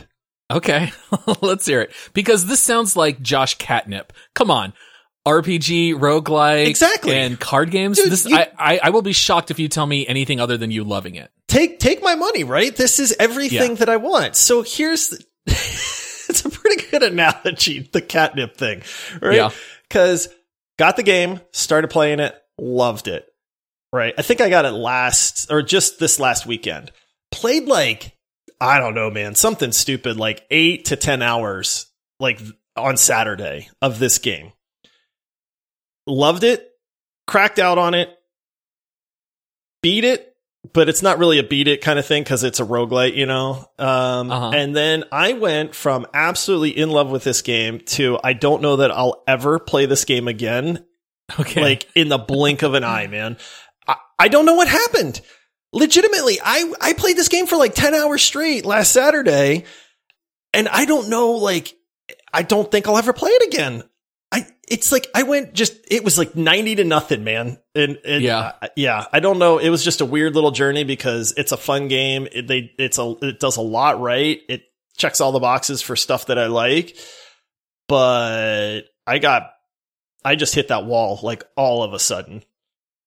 Okay, 0.51 0.93
let's 1.41 1.67
hear 1.67 1.81
it. 1.81 1.93
Because 2.13 2.47
this 2.47 2.61
sounds 2.61 2.95
like 2.95 3.23
Josh 3.23 3.57
Catnip. 3.59 4.13
Come 4.35 4.51
on. 4.51 4.75
RPG, 5.27 5.95
roguelike, 5.95 6.67
Exactly. 6.67 7.15
and 7.15 7.39
card 7.39 7.71
games. 7.71 7.97
Dude, 7.99 8.11
this 8.11 8.27
you- 8.27 8.37
I, 8.37 8.49
I 8.59 8.81
I 8.85 8.91
will 8.91 9.03
be 9.03 9.13
shocked 9.13 9.51
if 9.51 9.59
you 9.59 9.69
tell 9.69 9.87
me 9.87 10.07
anything 10.07 10.41
other 10.41 10.57
than 10.57 10.71
you 10.71 10.83
loving 10.85 11.15
it. 11.15 11.31
take 11.49 11.79
take 11.79 12.03
my 12.03 12.15
money, 12.17 12.43
right? 12.45 12.75
This 12.75 12.99
is 12.99 13.15
everything 13.21 13.71
Yeah. 13.73 13.77
that 13.77 13.89
I 13.89 13.97
want. 13.99 14.35
So 14.37 14.63
here's 14.63 15.09
the, 15.09 15.25
it's 15.47 16.45
a 16.45 16.51
pretty 16.51 16.89
good 16.91 17.03
analogy, 17.05 17.89
the 17.93 18.03
catnip 18.03 18.57
thing, 18.57 18.83
right? 19.21 19.37
Yeah. 19.37 19.51
Cuz 19.91 20.29
got 20.79 20.97
the 20.97 21.03
game, 21.03 21.41
started 21.53 21.89
playing 21.89 22.19
it, 22.21 22.35
loved 22.59 23.07
it. 23.09 23.27
Right? 23.93 24.15
I 24.17 24.23
think 24.23 24.41
I 24.41 24.49
got 24.49 24.65
it 24.65 24.71
last 24.73 25.53
or 25.53 25.63
just 25.63 25.99
this 25.99 26.19
last 26.19 26.47
weekend. 26.47 26.91
Played 27.31 27.67
like 27.67 28.17
I 28.61 28.79
don't 28.79 28.95
know, 28.95 29.11
man, 29.11 29.35
something 29.35 29.71
stupid 29.73 30.17
like 30.17 30.47
8 30.51 30.85
to 30.87 30.97
10 30.97 31.21
hours 31.23 31.87
like 32.19 32.41
on 32.77 32.97
Saturday 32.97 33.69
of 33.83 33.99
this 33.99 34.19
game. 34.19 34.53
Loved 36.07 36.45
it, 36.45 36.69
cracked 37.27 37.59
out 37.59 37.79
on 37.79 37.95
it, 37.95 38.11
beat 39.83 40.05
it, 40.05 40.35
but 40.73 40.89
it's 40.89 41.03
not 41.03 41.19
really 41.19 41.39
a 41.39 41.43
beat 41.43 41.69
it 41.69 41.81
kind 41.81 41.99
of 41.99 42.07
thing 42.07 42.23
because 42.23 42.45
it's 42.45 42.61
a 42.61 42.65
roguelite, 42.65 43.15
you 43.17 43.27
know? 43.27 43.69
Um, 43.79 44.31
Uh-huh. 44.31 44.51
And 44.55 44.75
then 44.77 45.05
I 45.11 45.33
went 45.35 45.75
from 45.75 46.07
absolutely 46.15 46.71
in 46.77 46.91
love 46.91 47.11
with 47.11 47.25
this 47.25 47.43
game 47.43 47.81
to 47.87 48.19
I 48.23 48.33
don't 48.33 48.63
know 48.63 48.77
that 48.77 48.91
I'll 48.91 49.23
ever 49.27 49.59
play 49.59 49.87
this 49.87 50.05
game 50.05 50.29
again, 50.29 50.85
Okay. 51.39 51.61
like 51.61 51.89
in 51.95 52.09
the 52.09 52.19
blink 52.19 52.63
of 52.63 52.75
an 52.75 52.85
eye, 52.85 53.07
man. 53.07 53.39
I, 53.87 53.97
I 54.19 54.29
don't 54.29 54.47
know 54.47 54.55
what 54.55 54.69
happened. 54.69 55.21
Legitimately, 55.73 56.39
I, 56.45 56.73
I 56.81 56.93
played 56.93 57.17
this 57.17 57.29
game 57.29 57.47
for 57.47 57.57
like 57.57 57.75
10 57.75 57.95
hours 57.95 58.23
straight 58.23 58.65
last 58.67 58.93
Saturday, 58.93 59.65
and 60.53 60.69
I 60.69 60.85
don't 60.85 61.09
know, 61.09 61.31
like, 61.33 61.75
I 62.33 62.43
don't 62.43 62.71
think 62.71 62.87
I'll 62.87 62.99
ever 62.99 63.13
play 63.15 63.31
it 63.31 63.49
again. 63.55 63.83
It's 64.73 64.91
like 64.91 65.07
I 65.15 65.23
went 65.25 65.53
just 65.53 65.75
it 65.91 66.03
was 66.03 66.17
like 66.19 66.35
90 66.35 66.77
to 66.77 66.85
nothing, 66.85 67.23
man. 67.25 67.59
And, 67.75 67.99
and 68.05 68.23
Yeah. 68.25 68.53
uh, 68.63 68.69
yeah, 68.77 69.05
I 69.13 69.21
don't 69.21 69.39
know. 69.39 69.59
It 69.59 69.69
was 69.71 69.85
just 69.85 70.01
a 70.01 70.05
weird 70.07 70.35
little 70.35 70.51
journey 70.51 70.83
because 70.85 71.35
it's 71.37 71.53
a 71.53 71.57
fun 71.57 71.89
game. 71.89 72.27
It, 72.33 72.47
they 72.47 72.73
it's 72.79 72.99
a 72.99 73.15
it 73.23 73.39
does 73.39 73.57
a 73.59 73.63
lot 73.63 74.01
right. 74.01 74.41
It 74.49 74.63
checks 74.97 75.21
all 75.21 75.33
the 75.33 75.41
boxes 75.41 75.83
for 75.83 75.95
stuff 75.97 76.27
that 76.27 76.39
I 76.39 76.47
like. 76.47 76.97
But 77.89 78.83
I 79.07 79.19
got 79.19 79.51
I 80.25 80.35
just 80.37 80.55
hit 80.55 80.69
that 80.69 80.85
wall 80.87 81.19
like 81.23 81.45
all 81.57 81.83
of 81.83 81.93
a 81.93 81.99
sudden. 81.99 82.43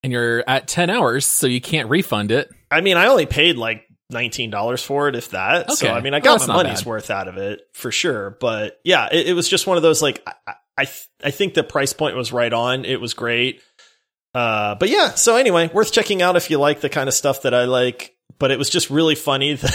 and 0.03 0.11
you're 0.13 0.43
at 0.47 0.67
10 0.67 0.89
hours, 0.89 1.25
so 1.25 1.47
you 1.47 1.61
can't 1.61 1.89
refund 1.89 2.31
it. 2.31 2.49
I 2.69 2.81
mean, 2.81 2.97
I 2.97 3.07
only 3.07 3.25
paid 3.25 3.55
like 3.57 3.83
nineteen 4.11 4.51
dollars 4.51 4.83
for 4.83 5.07
it, 5.07 5.15
if 5.15 5.29
that. 5.31 5.71
So 5.71 5.87
I 5.89 6.01
mean, 6.01 6.13
I 6.13 6.19
got 6.19 6.37
that's 6.39 6.47
my 6.47 6.55
money's 6.57 6.81
bad. 6.81 6.85
worth 6.87 7.09
out 7.09 7.27
of 7.27 7.37
it 7.37 7.61
for 7.73 7.91
sure. 7.91 8.37
But 8.39 8.79
yeah, 8.83 9.07
it, 9.11 9.29
it 9.29 9.33
was 9.33 9.47
just 9.49 9.65
one 9.65 9.77
of 9.77 9.83
those 9.83 10.01
like 10.01 10.21
I 10.45 10.53
I, 10.77 10.85
th- 10.85 11.07
I 11.23 11.31
think 11.31 11.53
the 11.53 11.63
price 11.63 11.93
point 11.93 12.15
was 12.15 12.31
right 12.31 12.51
on. 12.51 12.85
It 12.85 12.99
was 13.01 13.13
great. 13.13 13.61
Uh, 14.33 14.75
but 14.75 14.89
yeah. 14.89 15.11
So 15.11 15.35
anyway, 15.37 15.69
worth 15.73 15.91
checking 15.91 16.21
out 16.21 16.35
if 16.35 16.49
you 16.49 16.57
like 16.59 16.81
the 16.81 16.89
kind 16.89 17.07
of 17.07 17.13
stuff 17.15 17.43
that 17.43 17.53
I 17.53 17.65
like. 17.65 18.13
But 18.37 18.51
it 18.51 18.57
was 18.59 18.69
just 18.69 18.89
really 18.89 19.15
funny. 19.15 19.57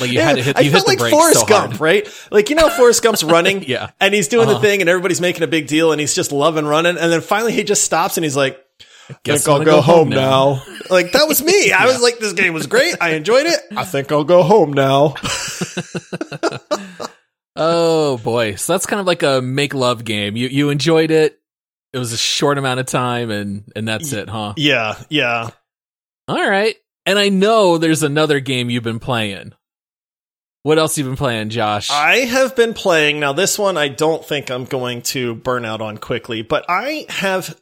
Like, 0.00 0.10
you 0.10 0.20
had 0.20 0.36
to 0.36 0.42
hit- 0.42 0.58
I 0.58 0.60
you 0.60 0.70
felt 0.70 0.86
hit 0.86 0.98
the 0.98 1.04
like 1.04 1.12
Forrest 1.12 1.40
so 1.40 1.46
Gump, 1.46 1.80
right? 1.80 2.06
Like 2.30 2.50
you 2.50 2.56
know, 2.56 2.68
Forrest 2.68 3.02
Gump's 3.02 3.24
running, 3.34 3.62
Yeah. 3.62 3.92
and 4.00 4.12
he's 4.12 4.28
doing 4.28 4.46
Uh-huh. 4.46 4.58
the 4.58 4.60
thing, 4.60 4.82
and 4.82 4.90
everybody's 4.90 5.20
making 5.22 5.44
a 5.44 5.46
big 5.46 5.66
deal, 5.66 5.92
and 5.92 5.98
he's 6.00 6.14
just 6.14 6.30
loving 6.30 6.66
running, 6.66 6.98
and 6.98 7.10
then 7.10 7.22
finally 7.22 7.52
he 7.54 7.64
just 7.64 7.82
stops, 7.82 8.18
and 8.18 8.24
he's 8.24 8.36
like. 8.36 8.58
Guess 9.24 9.44
think 9.44 9.48
I'll 9.48 9.60
I'm 9.60 9.64
go, 9.64 9.70
gonna 9.70 9.82
home 9.82 10.08
now. 10.10 10.62
like 10.90 11.12
that 11.12 11.26
was 11.26 11.42
me. 11.42 11.72
I 11.72 11.86
was 11.86 12.00
like, 12.02 12.18
this 12.18 12.34
game 12.34 12.52
was 12.54 12.66
great. 12.66 12.94
I 13.00 13.10
enjoyed 13.14 13.46
it. 13.46 13.60
I 13.76 13.84
think 13.84 14.12
I'll 14.12 14.24
go 14.24 14.42
home 14.42 14.72
now. 14.74 15.14
Oh 17.56 18.18
boy. 18.18 18.54
So 18.54 18.72
that's 18.72 18.86
kind 18.86 19.00
of 19.00 19.06
like 19.06 19.22
a 19.22 19.42
make 19.42 19.74
love 19.74 20.04
game. 20.04 20.36
You 20.36 20.48
you 20.48 20.70
enjoyed 20.70 21.10
it. 21.10 21.38
It 21.92 21.98
was 21.98 22.12
a 22.12 22.16
short 22.16 22.56
amount 22.58 22.80
of 22.80 22.86
time 22.86 23.30
and 23.30 23.70
and 23.76 23.86
that's 23.86 24.12
it, 24.12 24.28
huh? 24.28 24.54
yeah, 24.56 25.02
yeah. 25.10 25.50
All 26.28 26.50
right. 26.50 26.76
And 27.04 27.18
I 27.18 27.28
know 27.28 27.78
there's 27.78 28.02
another 28.02 28.40
game 28.40 28.70
you've 28.70 28.84
been 28.84 29.00
playing. 29.00 29.52
What 30.62 30.78
else 30.78 30.96
you 30.96 31.02
been 31.02 31.16
playing, 31.16 31.48
Josh? 31.48 31.90
I 31.90 32.18
have 32.18 32.54
been 32.54 32.72
playing 32.72 33.18
now. 33.18 33.32
This 33.32 33.58
one 33.58 33.76
I 33.76 33.88
don't 33.88 34.24
think 34.24 34.48
I'm 34.48 34.64
going 34.64 35.02
to 35.02 35.34
burn 35.34 35.64
out 35.64 35.80
on 35.80 35.98
quickly, 35.98 36.42
but 36.42 36.64
I 36.68 37.06
have. 37.08 37.60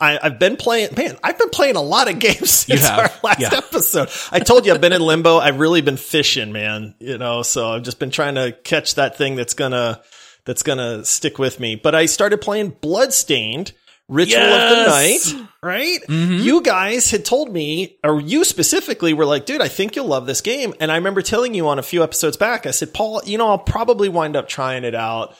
I, 0.00 0.18
I've 0.20 0.38
been 0.38 0.56
playing. 0.56 0.90
Man, 0.96 1.16
I've 1.22 1.38
been 1.38 1.50
playing 1.50 1.76
a 1.76 1.82
lot 1.82 2.10
of 2.10 2.18
games 2.20 2.50
since 2.50 2.86
our 2.88 3.10
last 3.22 3.40
yeah. 3.40 3.50
episode. 3.52 4.08
I 4.32 4.40
told 4.40 4.66
you 4.66 4.72
I've 4.72 4.80
been 4.80 4.92
in 4.92 5.00
limbo. 5.02 5.38
I've 5.38 5.58
really 5.58 5.82
been 5.82 5.96
fishing, 5.96 6.52
man. 6.52 6.94
You 6.98 7.18
know, 7.18 7.42
so 7.42 7.72
I've 7.72 7.82
just 7.82 7.98
been 7.98 8.10
trying 8.10 8.34
to 8.34 8.52
catch 8.64 8.96
that 8.96 9.16
thing 9.16 9.36
that's 9.36 9.54
gonna 9.54 10.00
that's 10.44 10.62
gonna 10.62 11.04
stick 11.04 11.38
with 11.38 11.60
me. 11.60 11.76
But 11.76 11.94
I 11.94 12.06
started 12.06 12.40
playing 12.40 12.70
Bloodstained. 12.80 13.72
Ritual 14.06 14.42
of 14.42 14.70
the 14.70 14.86
Night, 14.86 15.48
right? 15.62 15.98
Mhm. 16.06 16.42
You 16.42 16.60
guys 16.60 17.10
had 17.10 17.24
told 17.24 17.50
me, 17.50 17.96
or 18.04 18.20
you 18.20 18.44
specifically 18.44 19.14
were 19.14 19.24
like, 19.24 19.46
dude, 19.46 19.62
I 19.62 19.68
think 19.68 19.96
you'll 19.96 20.08
love 20.08 20.26
this 20.26 20.42
game. 20.42 20.74
And 20.78 20.92
I 20.92 20.96
remember 20.96 21.22
telling 21.22 21.54
you 21.54 21.68
on 21.68 21.78
a 21.78 21.82
few 21.82 22.02
episodes 22.02 22.36
back, 22.36 22.66
I 22.66 22.70
said, 22.72 22.92
Paul, 22.92 23.22
you 23.24 23.38
know, 23.38 23.48
I'll 23.48 23.56
probably 23.58 24.10
wind 24.10 24.36
up 24.36 24.46
trying 24.46 24.84
it 24.84 24.94
out. 24.94 25.34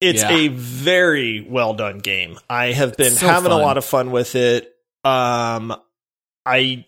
It's 0.00 0.22
Yeah. 0.22 0.30
a 0.36 0.48
very 0.48 1.40
well 1.48 1.74
done 1.74 1.98
game. 1.98 2.38
I 2.48 2.66
have 2.72 2.96
been 2.96 3.12
so 3.12 3.26
having 3.26 3.50
fun. 3.50 3.60
a 3.60 3.62
lot 3.64 3.78
of 3.78 3.84
fun 3.84 4.10
with 4.10 4.34
it. 4.36 4.72
Um, 5.04 5.74
I, 6.46 6.84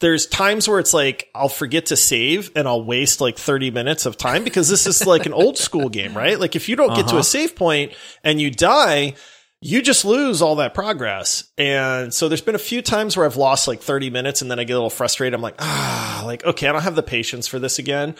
there's 0.00 0.26
times 0.26 0.68
where 0.68 0.78
it's 0.78 0.94
like 0.94 1.28
I'll 1.34 1.48
forget 1.48 1.86
to 1.86 1.96
save 1.96 2.50
and 2.54 2.68
I'll 2.68 2.84
waste 2.84 3.20
like 3.20 3.36
30 3.38 3.70
minutes 3.70 4.06
of 4.06 4.16
time 4.16 4.44
because 4.44 4.68
this 4.68 4.86
is 4.86 5.06
like 5.06 5.26
an 5.26 5.32
old 5.32 5.58
school 5.58 5.88
game, 5.88 6.14
right? 6.16 6.38
Like 6.38 6.54
if 6.54 6.68
you 6.68 6.76
don't 6.76 6.90
get 6.94 7.04
to 7.08 7.12
Uh-huh. 7.12 7.18
a 7.18 7.24
save 7.24 7.56
point 7.56 7.92
and 8.22 8.40
you 8.40 8.50
die, 8.50 9.14
you 9.62 9.80
just 9.82 10.04
lose 10.04 10.42
all 10.42 10.56
that 10.56 10.74
progress. 10.74 11.50
And 11.58 12.12
so 12.14 12.28
there's 12.28 12.42
been 12.42 12.54
a 12.54 12.58
few 12.58 12.82
times 12.82 13.16
where 13.16 13.24
I've 13.26 13.36
lost 13.36 13.66
like 13.66 13.80
30 13.80 14.10
minutes 14.10 14.42
and 14.42 14.50
then 14.50 14.60
I 14.60 14.64
get 14.64 14.74
a 14.74 14.76
little 14.76 14.90
frustrated. 14.90 15.34
I'm 15.34 15.40
like, 15.42 15.56
ah, 15.58 16.22
like, 16.26 16.44
okay, 16.44 16.68
I 16.68 16.72
don't 16.72 16.82
have 16.82 16.94
the 16.94 17.02
patience 17.02 17.46
for 17.48 17.58
this 17.58 17.78
again. 17.78 18.14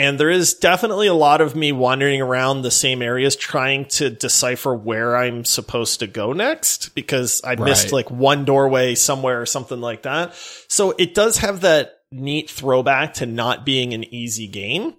And 0.00 0.18
there 0.18 0.30
is 0.30 0.54
definitely 0.54 1.08
a 1.08 1.14
lot 1.14 1.42
of 1.42 1.54
me 1.54 1.72
wandering 1.72 2.22
around 2.22 2.62
the 2.62 2.70
same 2.70 3.02
areas 3.02 3.36
trying 3.36 3.84
to 3.84 4.08
decipher 4.08 4.74
where 4.74 5.14
I'm 5.14 5.44
supposed 5.44 6.00
to 6.00 6.06
go 6.06 6.32
next 6.32 6.94
because 6.94 7.42
I 7.44 7.56
missed 7.56 7.92
like 7.92 8.10
one 8.10 8.46
doorway 8.46 8.94
somewhere 8.94 9.42
or 9.42 9.44
something 9.44 9.78
like 9.78 10.04
that. 10.04 10.34
So 10.68 10.92
it 10.92 11.14
does 11.14 11.36
have 11.36 11.60
that 11.60 11.98
neat 12.10 12.48
throwback 12.48 13.12
to 13.14 13.26
not 13.26 13.66
being 13.66 13.92
an 13.92 14.04
easy 14.04 14.46
game. 14.46 14.94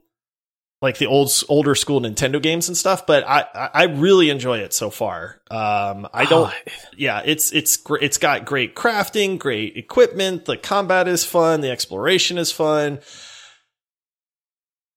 Like 0.83 0.99
the 0.99 1.07
old, 1.07 1.31
older 1.49 1.73
school 1.73 1.99
Nintendo 2.01 2.39
games 2.39 2.67
and 2.67 2.77
stuff, 2.77 3.07
but 3.07 3.23
I, 3.27 3.69
I 3.73 3.83
really 3.85 4.29
enjoy 4.29 4.59
it 4.59 4.71
so 4.71 4.91
far. 4.91 5.41
Um, 5.49 6.07
I 6.13 6.25
don't, 6.25 6.53
yeah, 6.95 7.23
it's 7.25 7.51
it's 7.51 7.79
it's 8.01 8.19
got 8.19 8.45
great 8.45 8.75
crafting, 8.75 9.39
great 9.39 9.77
equipment. 9.77 10.45
The 10.45 10.57
combat 10.57 11.07
is 11.07 11.25
fun. 11.25 11.61
The 11.61 11.71
exploration 11.71 12.37
is 12.37 12.51
fun. 12.51 12.99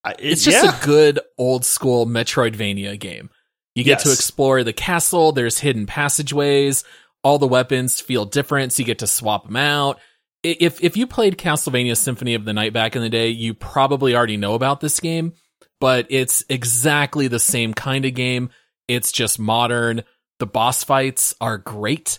I- 0.05 0.17
it's 0.19 0.45
just 0.45 0.63
yeah. 0.63 0.81
a 0.81 0.85
good 0.85 1.21
old 1.39 1.65
school 1.65 2.07
Metroidvania 2.07 2.99
game. 2.99 3.31
You 3.75 3.83
get 3.83 4.01
to 4.01 4.13
explore 4.13 4.63
the 4.63 4.73
castle. 4.73 5.33
There's 5.33 5.59
hidden 5.59 5.87
passageways. 5.87 6.85
All 7.25 7.39
the 7.39 7.49
weapons 7.49 8.01
feel 8.01 8.25
different, 8.25 8.73
so 8.73 8.81
you 8.81 8.87
get 8.87 9.01
to 9.01 9.07
swap 9.07 9.47
them 9.47 9.57
out. 9.57 9.99
If 10.45 10.85
if 10.85 10.97
you 10.97 11.07
played 11.07 11.39
Castlevania 11.39 11.97
Symphony 11.97 12.35
of 12.35 12.45
the 12.45 12.53
Night 12.53 12.73
back 12.73 12.95
in 12.95 13.03
the 13.03 13.09
day, 13.09 13.31
you 13.31 13.55
probably 13.55 14.15
already 14.15 14.37
know 14.37 14.55
about 14.55 14.81
this 14.81 15.01
game. 15.01 15.33
But 15.81 16.07
it's 16.11 16.45
exactly 16.49 17.27
the 17.27 17.41
same 17.41 17.75
kind 17.75 18.05
of 18.05 18.15
game. 18.15 18.51
It's 18.87 19.11
just 19.11 19.39
modern. 19.39 20.05
The 20.39 20.47
boss 20.47 20.85
fights 20.85 21.35
are 21.41 21.59
great. 21.59 22.19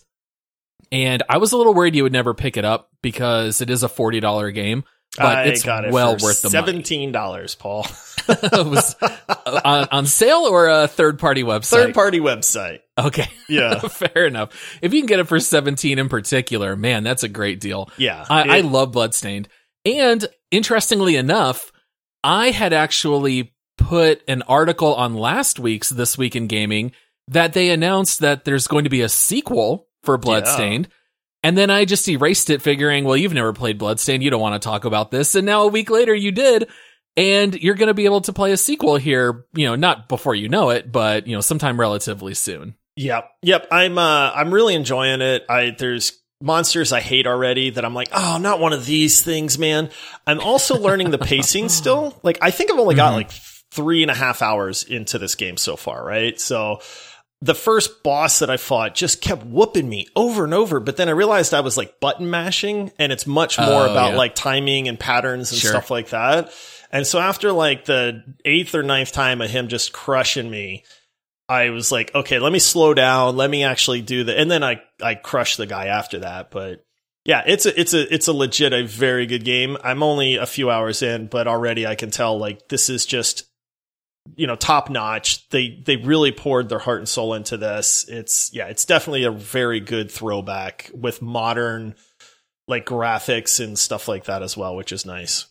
And 0.92 1.24
I 1.30 1.38
was 1.38 1.51
a 1.51 1.58
little 1.58 1.74
worried 1.74 1.96
you 1.96 2.04
would 2.04 2.12
never 2.12 2.34
pick 2.34 2.58
it 2.58 2.65
up 2.65 2.89
because 3.01 3.62
it 3.62 3.70
is 3.70 3.84
a 3.84 3.89
forty 3.89 4.20
dollar 4.20 4.51
game, 4.51 4.84
but 5.17 5.25
I 5.25 5.43
it's 5.45 5.63
got 5.63 5.86
it 5.86 5.91
well 5.91 6.13
worth 6.13 6.41
the 6.41 6.50
seventeen 6.50 7.12
dollars, 7.12 7.55
Paul. 7.55 7.86
it 8.29 8.65
was 8.65 8.95
uh, 9.01 9.62
on, 9.63 9.88
on 9.91 10.05
sale 10.07 10.48
or 10.50 10.67
a 10.67 10.88
third 10.88 11.19
party 11.19 11.43
website? 11.43 11.69
Third 11.69 11.93
party 11.93 12.19
website. 12.19 12.79
Okay. 12.98 13.27
Yeah, 13.48 13.77
Fair 13.77 14.25
enough. 14.25 14.79
If 14.81 14.91
you 14.95 15.01
can 15.01 15.05
get 15.05 15.19
it 15.19 15.27
for 15.27 15.39
17 15.39 16.00
in 16.00 16.10
particular, 16.10 16.75
man, 16.75 17.03
that's 17.03 17.22
a 17.22 17.27
great 17.27 17.60
deal. 17.60 17.91
yeah. 17.95 18.25
I, 18.27 18.57
I 18.57 18.62
love 18.62 18.91
Bloodstained. 18.91 19.50
And 19.86 20.25
interestingly 20.50 21.15
enough, 21.15 21.72
I 22.24 22.50
had 22.50 22.74
actually 22.74 23.53
put 23.77 24.24
an 24.27 24.41
article 24.43 24.95
on 24.95 25.13
last 25.13 25.60
week's 25.60 25.89
This 25.89 26.17
Week 26.17 26.36
in 26.36 26.48
Gaming 26.48 26.91
that 27.27 27.53
they 27.53 27.69
announced 27.69 28.22
that 28.22 28.45
there's 28.45 28.67
going 28.67 28.86
to 28.86 28.89
be 28.89 29.01
a 29.01 29.10
sequel 29.10 29.88
for 30.01 30.17
Bloodstained. 30.17 30.88
And 31.45 31.55
then 31.57 31.69
I 31.69 31.85
just 31.85 32.07
erased 32.09 32.49
it, 32.49 32.61
figuring, 32.63 33.03
well, 33.05 33.15
you've 33.15 33.33
never 33.33 33.53
played 33.53 33.77
Bloodstained. 33.77 34.23
You 34.23 34.31
don't 34.31 34.41
want 34.41 34.59
to 34.59 34.65
talk 34.65 34.83
about 34.83 35.11
this. 35.11 35.35
And 35.35 35.45
now 35.45 35.61
a 35.63 35.67
week 35.67 35.91
later, 35.91 36.15
you 36.15 36.31
did. 36.31 36.67
And 37.15 37.53
you're 37.61 37.75
going 37.75 37.87
to 37.87 37.93
be 37.93 38.05
able 38.05 38.21
to 38.21 38.33
play 38.33 38.51
a 38.51 38.57
sequel 38.57 38.95
here, 38.97 39.45
you 39.53 39.65
know, 39.67 39.75
not 39.75 40.09
before 40.09 40.33
you 40.33 40.49
know 40.49 40.71
it, 40.71 40.91
but, 40.91 41.27
you 41.27 41.35
know, 41.35 41.41
sometime 41.41 41.79
relatively 41.79 42.33
soon. 42.33 42.75
Yep. 42.97 43.29
Yep. 43.43 43.67
I'm 43.71 43.97
uh 43.97 44.31
I'm 44.33 44.53
really 44.53 44.73
enjoying 44.73 45.21
it. 45.21 45.45
I 45.47 45.75
there's 45.77 46.13
monsters 46.41 46.91
I 46.91 47.01
hate 47.01 47.27
already 47.27 47.69
that 47.69 47.85
I'm 47.85 47.93
like, 47.93 48.09
oh, 48.13 48.37
not 48.41 48.59
one 48.59 48.73
of 48.73 48.85
these 48.85 49.21
things, 49.21 49.59
man. 49.59 49.89
I'm 50.25 50.39
also 50.39 50.77
learning 50.79 51.11
the 51.11 51.17
pacing 51.17 51.69
still. 51.81 52.19
Like 52.23 52.37
I 52.41 52.51
think 52.51 52.71
I've 52.71 52.79
only 52.79 52.95
got 52.95 53.11
Mhm. 53.13 53.15
like 53.17 53.31
three 53.71 54.01
and 54.01 54.09
a 54.11 54.15
half 54.15 54.41
hours 54.41 54.83
into 54.83 55.19
this 55.19 55.35
game 55.35 55.57
so 55.57 55.75
far, 55.75 56.03
right? 56.03 56.39
So 56.39 56.79
the 57.45 57.53
first 57.55 58.01
boss 58.01 58.39
that 58.39 58.49
I 58.49 58.57
fought 58.57 58.95
just 58.95 59.21
kept 59.21 59.45
whooping 59.45 59.87
me 59.87 60.07
over 60.15 60.43
and 60.43 60.53
over, 60.53 60.79
but 60.79 60.97
then 60.97 61.07
I 61.09 61.11
realized 61.11 61.53
I 61.53 61.59
was 61.61 61.77
like 61.77 61.99
button 61.99 62.29
mashing 62.29 62.91
and 62.97 63.11
it's 63.11 63.27
much 63.27 63.59
more 63.59 63.83
Oh, 63.87 63.91
about 63.91 64.11
yeah. 64.13 64.17
like 64.17 64.33
timing 64.33 64.87
and 64.87 64.99
patterns 64.99 65.51
and 65.51 65.61
Sure. 65.61 65.69
stuff 65.71 65.91
like 65.91 66.09
that. 66.09 66.51
And 66.91 67.05
so 67.05 67.19
after 67.19 67.51
like 67.51 67.85
the 67.85 68.23
eighth 68.45 68.73
or 68.73 68.81
ninth 68.81 69.11
time 69.11 69.41
of 69.41 69.49
him 69.51 69.67
just 69.67 69.93
crushing 69.93 70.49
me, 70.49 70.85
I 71.47 71.69
was 71.69 71.91
like, 71.91 72.13
okay, 72.15 72.39
let 72.39 72.51
me 72.51 72.57
slow 72.59 72.95
down. 72.95 73.37
Let 73.37 73.51
me 73.51 73.63
actually 73.63 74.01
do 74.01 74.23
the, 74.23 74.35
and 74.39 74.49
then 74.49 74.63
I, 74.63 74.81
I 74.99 75.13
crushed 75.13 75.57
the 75.57 75.67
guy 75.67 75.85
after 75.87 76.19
that. 76.19 76.49
But 76.49 76.83
yeah, 77.25 77.43
it's 77.45 77.67
a, 77.67 77.79
it's 77.79 77.93
a, 77.93 78.11
it's 78.13 78.27
a 78.27 78.33
legit, 78.33 78.73
a 78.73 78.83
very 78.87 79.27
good 79.27 79.45
game. 79.45 79.77
I'm 79.83 80.01
only 80.01 80.37
a 80.37 80.47
few 80.47 80.71
hours 80.71 81.03
in, 81.03 81.27
but 81.27 81.47
already 81.47 81.85
I 81.85 81.93
can 81.93 82.09
tell 82.09 82.39
like 82.39 82.69
this 82.69 82.89
is 82.89 83.05
just, 83.05 83.43
you 84.36 84.48
know, 84.48 84.55
top 84.55 84.89
notch. 84.89 85.48
They, 85.50 85.82
they 85.84 85.98
really 85.98 86.32
poured 86.32 86.70
their 86.70 86.79
heart 86.79 87.00
and 87.00 87.10
soul 87.10 87.34
into 87.34 87.58
this. 87.58 88.05
It's, 88.10 88.51
yeah, 88.53 88.67
it's 88.67 88.86
definitely 88.86 89.24
a 89.24 89.32
very 89.32 89.79
good 89.79 90.12
throwback 90.12 90.89
with 90.94 91.22
modern, 91.22 91.96
like 92.67 92.86
graphics 92.86 93.63
and 93.63 93.77
stuff 93.77 94.08
like 94.08 94.25
that 94.25 94.41
as 94.41 94.58
well, 94.58 94.75
which 94.75 94.91
is 94.91 95.05
nice. 95.05 95.46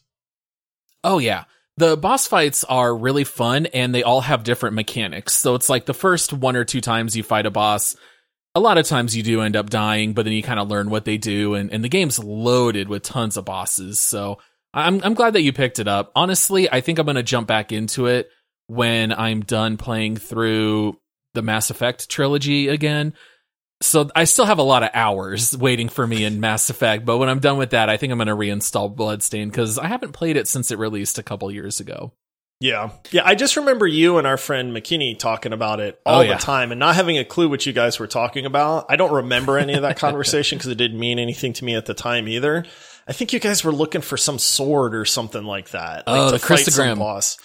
Oh 1.02 1.18
yeah. 1.18 1.44
The 1.76 1.96
boss 1.96 2.26
fights 2.26 2.64
are 2.64 2.96
really 2.96 3.24
fun 3.24 3.66
and 3.66 3.94
they 3.94 4.02
all 4.02 4.20
have 4.20 4.44
different 4.44 4.76
mechanics. 4.76 5.34
So 5.34 5.54
it's 5.54 5.68
like 5.68 5.86
the 5.86 5.94
first 5.94 6.32
one 6.32 6.56
or 6.56 6.64
two 6.64 6.80
times 6.80 7.16
you 7.16 7.22
fight 7.22 7.46
a 7.46 7.50
boss, 7.50 7.96
a 8.54 8.60
lot 8.60 8.78
of 8.78 8.86
times 8.86 9.16
you 9.16 9.22
do 9.24 9.40
end 9.40 9.56
up 9.56 9.70
dying, 9.70 10.12
but 10.12 10.24
then 10.24 10.34
you 10.34 10.42
kind 10.42 10.60
of 10.60 10.68
learn 10.68 10.90
what 10.90 11.04
they 11.04 11.18
do 11.18 11.54
and, 11.54 11.72
and 11.72 11.82
the 11.82 11.88
game's 11.88 12.18
loaded 12.18 12.88
with 12.88 13.02
tons 13.02 13.36
of 13.36 13.44
bosses. 13.44 14.00
So 14.00 14.38
I'm 14.72 15.00
I'm 15.02 15.14
glad 15.14 15.34
that 15.34 15.42
you 15.42 15.52
picked 15.52 15.78
it 15.78 15.88
up. 15.88 16.12
Honestly, 16.14 16.70
I 16.70 16.80
think 16.80 16.98
I'm 16.98 17.06
gonna 17.06 17.22
jump 17.22 17.48
back 17.48 17.72
into 17.72 18.06
it 18.06 18.28
when 18.66 19.12
I'm 19.12 19.42
done 19.42 19.76
playing 19.76 20.16
through 20.16 20.98
the 21.34 21.42
Mass 21.42 21.70
Effect 21.70 22.08
trilogy 22.08 22.68
again. 22.68 23.14
So 23.82 24.08
I 24.16 24.24
still 24.24 24.46
have 24.46 24.58
a 24.58 24.62
lot 24.62 24.82
of 24.82 24.90
hours 24.94 25.56
waiting 25.56 25.88
for 25.88 26.06
me 26.06 26.24
in 26.24 26.40
Mass 26.40 26.70
Effect, 26.70 27.04
but 27.04 27.18
when 27.18 27.28
I'm 27.28 27.40
done 27.40 27.58
with 27.58 27.70
that, 27.70 27.90
I 27.90 27.96
think 27.96 28.12
I'm 28.12 28.18
going 28.18 28.28
to 28.28 28.36
reinstall 28.36 28.94
Bloodstain 28.94 29.48
because 29.50 29.78
I 29.78 29.88
haven't 29.88 30.12
played 30.12 30.36
it 30.36 30.48
since 30.48 30.70
it 30.70 30.78
released 30.78 31.18
a 31.18 31.22
couple 31.22 31.50
years 31.50 31.80
ago. 31.80 32.12
Yeah. 32.60 32.90
Yeah. 33.10 33.22
I 33.26 33.34
just 33.34 33.56
remember 33.56 33.86
you 33.86 34.16
and 34.16 34.26
our 34.26 34.36
friend 34.38 34.74
McKinney 34.74 35.18
talking 35.18 35.52
about 35.52 35.80
it 35.80 36.00
oh, 36.06 36.12
all 36.12 36.18
Oh, 36.20 36.22
yeah. 36.22 36.34
the 36.36 36.40
time 36.40 36.70
and 36.72 36.78
not 36.78 36.94
having 36.94 37.18
a 37.18 37.24
clue 37.24 37.48
what 37.48 37.66
you 37.66 37.72
guys 37.74 37.98
were 37.98 38.06
talking 38.06 38.46
about. 38.46 38.86
I 38.88 38.96
don't 38.96 39.12
remember 39.12 39.58
any 39.58 39.74
of 39.74 39.82
that 39.82 39.96
conversation 39.98 40.56
because 40.56 40.70
it 40.70 40.76
didn't 40.76 40.98
mean 40.98 41.18
anything 41.18 41.52
to 41.54 41.64
me 41.64 41.74
at 41.74 41.84
the 41.84 41.94
time 41.94 42.26
either. 42.28 42.64
I 43.06 43.12
think 43.12 43.34
you 43.34 43.40
guys 43.40 43.64
were 43.64 43.72
looking 43.72 44.00
for 44.00 44.16
some 44.16 44.38
sword 44.38 44.94
or 44.94 45.04
something 45.04 45.44
like 45.44 45.70
that. 45.70 46.06
Like 46.06 46.20
Oh, 46.20 46.26
to 46.26 46.32
the 46.32 46.38
fight 46.38 46.60
some 46.60 46.98
boss. 46.98 47.36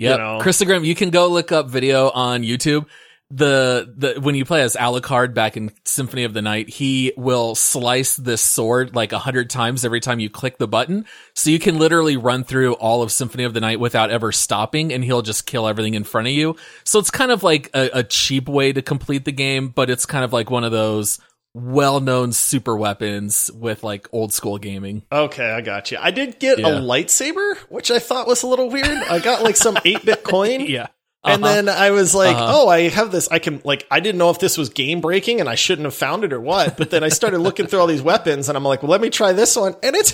Yeah, 0.00 0.16
know. 0.16 0.38
Crissaegrim, 0.40 0.84
you 0.84 0.94
can 0.94 1.10
go 1.10 1.28
look 1.28 1.52
up 1.52 1.68
video 1.68 2.10
on 2.10 2.42
YouTube. 2.42 2.86
The 3.32 3.94
the 3.96 4.20
when 4.20 4.34
you 4.34 4.44
play 4.44 4.62
as 4.62 4.74
Alucard 4.74 5.34
back 5.34 5.56
in 5.56 5.70
Symphony 5.84 6.24
of 6.24 6.34
the 6.34 6.42
Night, 6.42 6.68
he 6.68 7.12
will 7.16 7.54
slice 7.54 8.16
this 8.16 8.42
sword 8.42 8.96
like 8.96 9.12
a 9.12 9.20
hundred 9.20 9.50
times 9.50 9.84
every 9.84 10.00
time 10.00 10.18
you 10.18 10.28
click 10.28 10.58
the 10.58 10.66
button. 10.66 11.06
So 11.34 11.50
you 11.50 11.60
can 11.60 11.78
literally 11.78 12.16
run 12.16 12.42
through 12.42 12.72
all 12.74 13.02
of 13.02 13.12
Symphony 13.12 13.44
of 13.44 13.54
the 13.54 13.60
Night 13.60 13.78
without 13.78 14.10
ever 14.10 14.32
stopping, 14.32 14.92
and 14.92 15.04
he'll 15.04 15.22
just 15.22 15.46
kill 15.46 15.68
everything 15.68 15.94
in 15.94 16.02
front 16.02 16.26
of 16.26 16.32
you. 16.32 16.56
So 16.82 16.98
it's 16.98 17.12
kind 17.12 17.30
of 17.30 17.44
like 17.44 17.70
a, 17.72 18.00
a 18.00 18.02
cheap 18.02 18.48
way 18.48 18.72
to 18.72 18.82
complete 18.82 19.24
the 19.24 19.32
game, 19.32 19.68
but 19.68 19.90
it's 19.90 20.06
kind 20.06 20.24
of 20.24 20.32
like 20.32 20.50
one 20.50 20.64
of 20.64 20.72
those 20.72 21.20
well-known 21.54 22.32
super 22.32 22.76
weapons 22.76 23.50
with 23.54 23.82
like 23.82 24.08
old 24.12 24.32
school 24.32 24.58
gaming. 24.58 25.02
Okay, 25.10 25.50
I 25.50 25.60
got 25.60 25.90
you. 25.90 25.98
I 26.00 26.10
did 26.10 26.38
get 26.38 26.58
Yeah. 26.58 26.68
a 26.68 26.80
lightsaber, 26.80 27.56
which 27.68 27.90
I 27.90 27.98
thought 27.98 28.26
was 28.26 28.42
a 28.42 28.46
little 28.46 28.70
weird. 28.70 28.86
I 28.86 29.18
got 29.18 29.42
like 29.42 29.56
some 29.56 29.76
8 29.84 30.04
bit 30.04 30.22
coin. 30.24 30.60
Yeah. 30.62 30.86
And 31.24 31.44
Uh-huh. 31.44 31.54
then 31.54 31.68
I 31.68 31.90
was 31.90 32.14
like, 32.14 32.36
Uh-huh. 32.36 32.52
oh, 32.64 32.68
I 32.68 32.88
have 32.88 33.12
this. 33.12 33.28
I 33.30 33.38
can, 33.40 33.60
like, 33.64 33.86
I 33.90 34.00
didn't 34.00 34.18
know 34.18 34.30
if 34.30 34.38
this 34.38 34.56
was 34.56 34.70
game 34.70 35.00
breaking 35.00 35.40
and 35.40 35.48
I 35.48 35.54
shouldn't 35.54 35.84
have 35.84 35.94
found 35.94 36.24
it 36.24 36.32
or 36.32 36.40
what. 36.40 36.76
But 36.78 36.90
then 36.90 37.04
I 37.04 37.08
started 37.08 37.38
looking 37.40 37.66
through 37.66 37.80
all 37.80 37.86
these 37.86 38.00
weapons 38.02 38.48
and 38.48 38.56
I'm 38.56 38.64
like, 38.64 38.82
well, 38.82 38.90
let 38.90 39.00
me 39.00 39.10
try 39.10 39.32
this 39.32 39.56
one. 39.56 39.74
And 39.82 39.94
it's, 39.96 40.12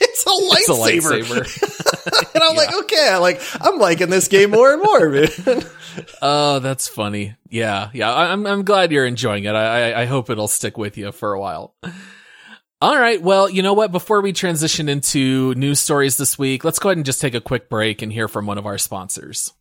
it's 0.00 0.26
a 0.26 0.30
It's 0.30 0.68
a 0.68 0.72
lightsaber. 0.72 1.22
lightsaber. 1.22 2.34
and 2.34 2.42
I'm 2.42 2.56
like, 2.56 2.74
okay, 2.84 3.08
I 3.10 3.18
like, 3.18 3.40
I'm 3.60 3.78
liking 3.78 4.10
this 4.10 4.28
game 4.28 4.50
more 4.50 4.72
and 4.72 4.82
more, 4.82 5.08
man. 5.10 5.62
Oh, 6.20 6.58
that's 6.58 6.88
funny. 6.88 7.36
Yeah, 7.48 7.90
yeah. 7.94 8.12
I- 8.12 8.32
I'm 8.32 8.46
I'm 8.48 8.64
glad 8.64 8.90
you're 8.90 9.06
enjoying 9.06 9.44
it. 9.44 9.54
I 9.54 9.92
I- 9.92 10.00
I 10.02 10.04
hope 10.06 10.28
it'll 10.28 10.48
stick 10.48 10.76
with 10.76 10.98
you 10.98 11.12
for 11.12 11.32
a 11.34 11.40
while. 11.40 11.76
All 12.82 12.98
right. 12.98 13.22
Well, 13.22 13.48
you 13.48 13.62
know 13.62 13.74
what? 13.74 13.92
Before 13.92 14.20
we 14.20 14.32
transition 14.32 14.88
into 14.88 15.54
news 15.54 15.78
stories 15.80 16.16
this 16.16 16.36
week, 16.36 16.64
let's 16.64 16.80
go 16.80 16.88
ahead 16.88 16.98
and 16.98 17.06
just 17.06 17.20
take 17.20 17.34
a 17.34 17.40
quick 17.40 17.68
break 17.70 18.02
and 18.02 18.12
hear 18.12 18.26
from 18.26 18.46
one 18.46 18.58
of 18.58 18.66
our 18.66 18.76
sponsors. 18.76 19.52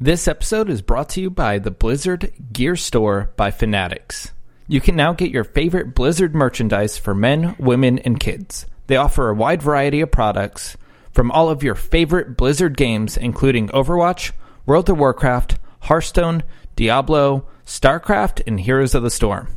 This 0.00 0.28
episode 0.28 0.70
is 0.70 0.80
brought 0.80 1.08
to 1.10 1.20
you 1.20 1.28
by 1.28 1.58
the 1.58 1.72
Blizzard 1.72 2.32
Gear 2.52 2.76
Store 2.76 3.32
by 3.36 3.50
Fanatics. 3.50 4.30
You 4.70 4.82
can 4.82 4.96
now 4.96 5.14
get 5.14 5.30
your 5.30 5.44
favorite 5.44 5.94
Blizzard 5.94 6.34
merchandise 6.34 6.98
for 6.98 7.14
men, 7.14 7.56
women, 7.58 7.98
and 8.00 8.20
kids. 8.20 8.66
They 8.86 8.96
offer 8.96 9.30
a 9.30 9.34
wide 9.34 9.62
variety 9.62 10.02
of 10.02 10.10
products 10.10 10.76
from 11.10 11.30
all 11.30 11.48
of 11.48 11.62
your 11.62 11.74
favorite 11.74 12.36
Blizzard 12.36 12.76
games, 12.76 13.16
including 13.16 13.70
Overwatch, 13.70 14.32
World 14.66 14.90
of 14.90 14.98
Warcraft, 14.98 15.56
Hearthstone, 15.80 16.42
Diablo, 16.76 17.46
StarCraft, 17.64 18.42
and 18.46 18.60
Heroes 18.60 18.94
of 18.94 19.02
the 19.02 19.10
Storm. 19.10 19.48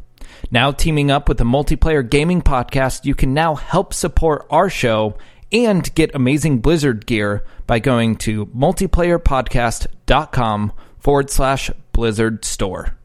Now 0.50 0.72
teaming 0.72 1.12
up 1.12 1.27
with 1.27 1.41
a 1.41 1.46
multiplayer 1.46 2.10
gaming 2.10 2.41
podcast, 2.41 3.03
you 3.03 3.13
can 3.13 3.34
now 3.34 3.56
help 3.56 3.94
support 3.94 4.48
our 4.50 4.70
show 4.70 5.18
and 5.51 5.94
get 5.94 6.15
amazing 6.15 6.60
Blizzard 6.60 7.06
gear 7.06 7.44
by 7.68 7.80
going 7.80 8.15
to 8.15 8.46
multiplayerpodcast.com 8.46 10.72
forward 11.00 11.30
slash 11.30 11.70
Blizzard 11.91 12.46
store. 12.46 12.96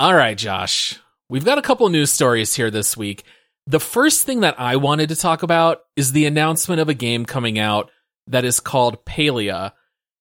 All 0.00 0.14
right, 0.14 0.38
Josh. 0.38 0.96
We've 1.28 1.44
got 1.44 1.58
a 1.58 1.62
couple 1.62 1.88
news 1.88 2.12
stories 2.12 2.54
here 2.54 2.70
this 2.70 2.96
week. 2.96 3.24
The 3.66 3.80
first 3.80 4.22
thing 4.22 4.40
that 4.40 4.60
I 4.60 4.76
wanted 4.76 5.08
to 5.08 5.16
talk 5.16 5.42
about 5.42 5.80
is 5.96 6.12
the 6.12 6.26
announcement 6.26 6.80
of 6.80 6.88
a 6.88 6.94
game 6.94 7.26
coming 7.26 7.58
out 7.58 7.90
that 8.28 8.44
is 8.44 8.60
called 8.60 9.04
Palia. 9.04 9.72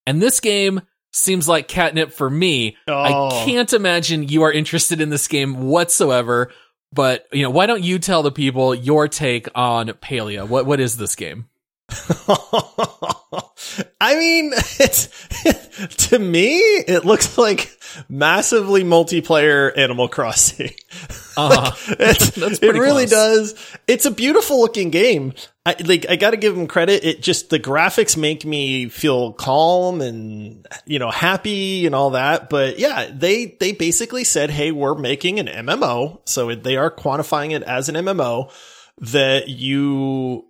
And 0.08 0.20
this 0.20 0.40
game 0.40 0.82
seems 1.12 1.48
like 1.48 1.68
catnip 1.68 2.12
for 2.12 2.28
me. 2.28 2.76
Oh. 2.88 3.28
I 3.28 3.46
can't 3.46 3.72
imagine 3.72 4.28
you 4.28 4.42
are 4.42 4.52
interested 4.52 5.00
in 5.00 5.12
this 5.12 5.28
game 5.28 5.68
whatsoever. 5.68 6.52
But, 6.92 7.28
you 7.32 7.44
know, 7.44 7.52
why 7.52 7.68
don't 7.68 7.84
you 7.84 8.00
tell 8.00 8.24
the 8.24 8.32
people 8.32 8.74
your 8.74 9.08
take 9.08 9.48
on 9.54 9.90
Palia? 9.90 10.48
What 10.48 10.66
what 10.66 10.80
is 10.80 10.98
this 10.98 11.16
game? 11.16 11.50
I 14.02 14.16
mean, 14.16 14.52
it's 14.80 15.10
to 16.10 16.20
me, 16.20 16.58
it 16.58 17.06
looks 17.06 17.38
like 17.38 17.77
massively 18.10 18.84
multiplayer 18.84 19.76
Animal 19.78 20.08
Crossing. 20.08 20.72
Uh, 21.40 21.70
That's 22.00 22.36
it 22.36 22.74
really 22.74 23.06
close. 23.06 23.54
does. 23.54 23.78
It's 23.88 24.08
a 24.08 24.12
beautiful 24.12 24.60
looking 24.60 24.90
game. 24.90 25.34
I 25.68 25.76
like. 25.86 26.10
I 26.10 26.16
got 26.16 26.32
to 26.32 26.38
give 26.38 26.56
them 26.56 26.66
credit. 26.66 27.04
It 27.06 27.22
just 27.22 27.52
the 27.52 27.60
graphics 27.60 28.18
make 28.18 28.44
me 28.44 28.90
feel 28.90 29.34
calm 29.34 30.02
and 30.02 30.68
you 30.88 30.98
know 30.98 31.12
happy 31.12 31.86
and 31.86 31.94
all 31.94 32.10
that. 32.12 32.50
But 32.50 32.80
yeah, 32.80 33.12
they 33.14 33.56
they 33.60 33.72
basically 33.72 34.24
said, 34.24 34.50
"Hey, 34.50 34.72
we're 34.72 34.96
making 34.96 35.40
an 35.40 35.46
MMO." 35.46 36.22
So 36.26 36.56
they 36.56 36.76
are 36.76 36.90
quantifying 36.90 37.52
it 37.52 37.62
as 37.62 37.88
an 37.88 37.94
MMO 37.94 38.52
that 39.02 39.48
you 39.48 40.48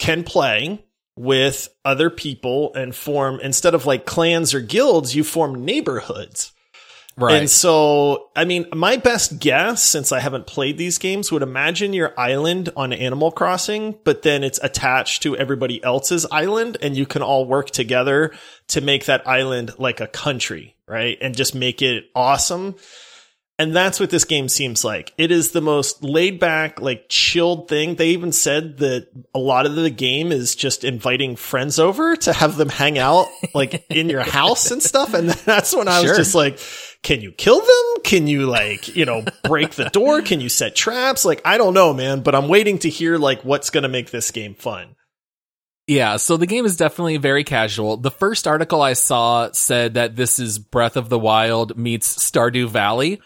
can 0.00 0.24
play 0.24 0.84
with 1.14 1.68
other 1.84 2.10
people 2.10 2.74
and 2.74 2.92
form 2.92 3.38
instead 3.40 3.74
of 3.74 3.86
like 3.86 4.04
clans 4.04 4.52
or 4.52 4.60
guilds, 4.60 5.14
you 5.14 5.22
form 5.22 5.64
neighborhoods. 5.64 6.52
Right. 7.18 7.40
And 7.40 7.50
so, 7.50 8.30
I 8.34 8.44
mean, 8.44 8.66
my 8.74 8.96
best 8.96 9.38
guess, 9.38 9.82
since 9.82 10.12
I 10.12 10.20
haven't 10.20 10.46
played 10.46 10.78
these 10.78 10.98
games, 10.98 11.30
would 11.32 11.42
imagine 11.42 11.92
your 11.92 12.18
island 12.18 12.70
on 12.76 12.92
Animal 12.92 13.30
Crossing, 13.30 13.98
but 14.04 14.22
then 14.22 14.44
it's 14.44 14.60
attached 14.62 15.22
to 15.24 15.36
everybody 15.36 15.82
else's 15.82 16.26
island 16.30 16.76
and 16.80 16.96
you 16.96 17.06
can 17.06 17.22
all 17.22 17.44
work 17.44 17.70
together 17.70 18.32
to 18.68 18.80
make 18.80 19.06
that 19.06 19.26
island 19.26 19.72
like 19.78 20.00
a 20.00 20.06
country, 20.06 20.76
right? 20.86 21.18
And 21.20 21.36
just 21.36 21.54
make 21.54 21.82
it 21.82 22.04
awesome. 22.14 22.76
And 23.60 23.74
that's 23.74 23.98
what 23.98 24.10
this 24.10 24.24
game 24.24 24.48
seems 24.48 24.84
like. 24.84 25.12
It 25.18 25.32
is 25.32 25.50
the 25.50 25.60
most 25.60 26.04
laid 26.04 26.38
back, 26.38 26.80
like 26.80 27.06
chilled 27.08 27.66
thing. 27.66 27.96
They 27.96 28.10
even 28.10 28.30
said 28.30 28.78
that 28.78 29.08
a 29.34 29.40
lot 29.40 29.66
of 29.66 29.74
the 29.74 29.90
game 29.90 30.30
is 30.30 30.54
just 30.54 30.84
inviting 30.84 31.34
friends 31.34 31.80
over 31.80 32.14
to 32.14 32.32
have 32.32 32.56
them 32.56 32.68
hang 32.68 32.98
out 32.98 33.26
like 33.54 33.84
in 33.90 34.08
your 34.10 34.22
house 34.22 34.70
and 34.70 34.80
stuff. 34.80 35.12
And 35.12 35.28
that's 35.44 35.74
when 35.74 35.88
I 35.88 36.00
was 36.00 36.16
just 36.16 36.36
like, 36.36 36.60
can 37.02 37.20
you 37.20 37.32
kill 37.32 37.58
them? 37.58 38.02
Can 38.04 38.28
you 38.28 38.46
like, 38.46 38.94
you 38.94 39.04
know, 39.04 39.24
break 39.42 39.72
the 39.72 39.90
door? 39.90 40.22
Can 40.22 40.40
you 40.40 40.48
set 40.48 40.76
traps? 40.76 41.24
Like, 41.24 41.42
I 41.44 41.58
don't 41.58 41.74
know, 41.74 41.92
man, 41.92 42.20
but 42.20 42.36
I'm 42.36 42.46
waiting 42.46 42.78
to 42.80 42.88
hear 42.88 43.18
like 43.18 43.44
what's 43.44 43.70
going 43.70 43.82
to 43.82 43.88
make 43.88 44.12
this 44.12 44.30
game 44.30 44.54
fun. 44.54 44.94
Yeah, 45.88 46.16
so 46.18 46.36
the 46.36 46.46
game 46.46 46.66
is 46.66 46.76
definitely 46.76 47.16
very 47.16 47.44
casual. 47.44 47.96
The 47.96 48.10
first 48.10 48.46
article 48.46 48.82
I 48.82 48.92
saw 48.92 49.50
said 49.52 49.94
that 49.94 50.14
this 50.14 50.38
is 50.38 50.58
Breath 50.58 50.96
of 50.96 51.08
the 51.08 51.18
Wild 51.18 51.78
meets 51.78 52.14
Stardew 52.14 52.68
Valley. 52.68 53.20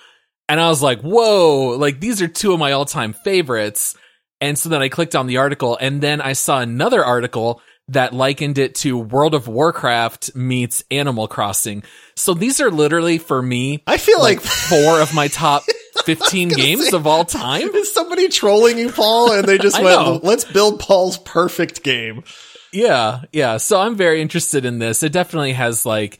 And 0.48 0.60
I 0.60 0.68
was 0.68 0.82
like, 0.82 1.00
whoa, 1.00 1.76
like 1.78 2.00
these 2.00 2.20
are 2.20 2.28
two 2.28 2.52
of 2.52 2.58
my 2.58 2.72
all 2.72 2.84
time 2.84 3.12
favorites. 3.12 3.96
And 4.40 4.58
so 4.58 4.68
then 4.68 4.82
I 4.82 4.88
clicked 4.88 5.14
on 5.14 5.26
the 5.26 5.36
article 5.38 5.78
and 5.80 6.00
then 6.02 6.20
I 6.20 6.32
saw 6.32 6.60
another 6.60 7.04
article 7.04 7.62
that 7.88 8.12
likened 8.12 8.58
it 8.58 8.74
to 8.76 8.98
World 8.98 9.34
of 9.34 9.48
Warcraft 9.48 10.34
meets 10.34 10.82
Animal 10.90 11.28
Crossing. 11.28 11.82
So 12.16 12.34
these 12.34 12.60
are 12.60 12.70
literally 12.70 13.18
for 13.18 13.40
me 13.42 13.82
I 13.86 13.98
feel 13.98 14.18
like 14.20 14.38
like, 14.38 14.40
four 14.68 15.00
of 15.00 15.14
my 15.14 15.28
top 15.28 15.62
15 16.04 16.48
games 16.50 16.90
say- 16.90 16.96
of 16.96 17.06
all 17.06 17.24
time. 17.24 17.68
is 17.74 17.92
somebody 17.92 18.28
trolling 18.28 18.78
you, 18.78 18.90
Paul? 18.90 19.32
And 19.32 19.46
they 19.46 19.58
just 19.58 19.80
went, 19.80 20.00
know. 20.00 20.20
let's 20.22 20.44
build 20.44 20.80
Paul's 20.80 21.18
perfect 21.18 21.82
game. 21.82 22.24
Yeah, 22.72 23.22
yeah. 23.32 23.58
So 23.58 23.78
I'm 23.80 23.96
very 23.96 24.22
interested 24.22 24.64
in 24.64 24.78
this. 24.78 25.02
It 25.02 25.12
definitely 25.12 25.52
has 25.52 25.84
like 25.84 26.18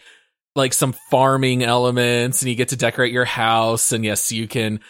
like 0.54 0.72
some 0.72 0.94
farming 1.10 1.62
elements 1.62 2.42
and 2.42 2.50
you 2.50 2.54
get 2.54 2.68
to 2.68 2.76
decorate 2.76 3.12
your 3.12 3.24
house 3.24 3.92
and 3.92 4.04
yes, 4.04 4.32
you 4.32 4.46
can 4.46 4.80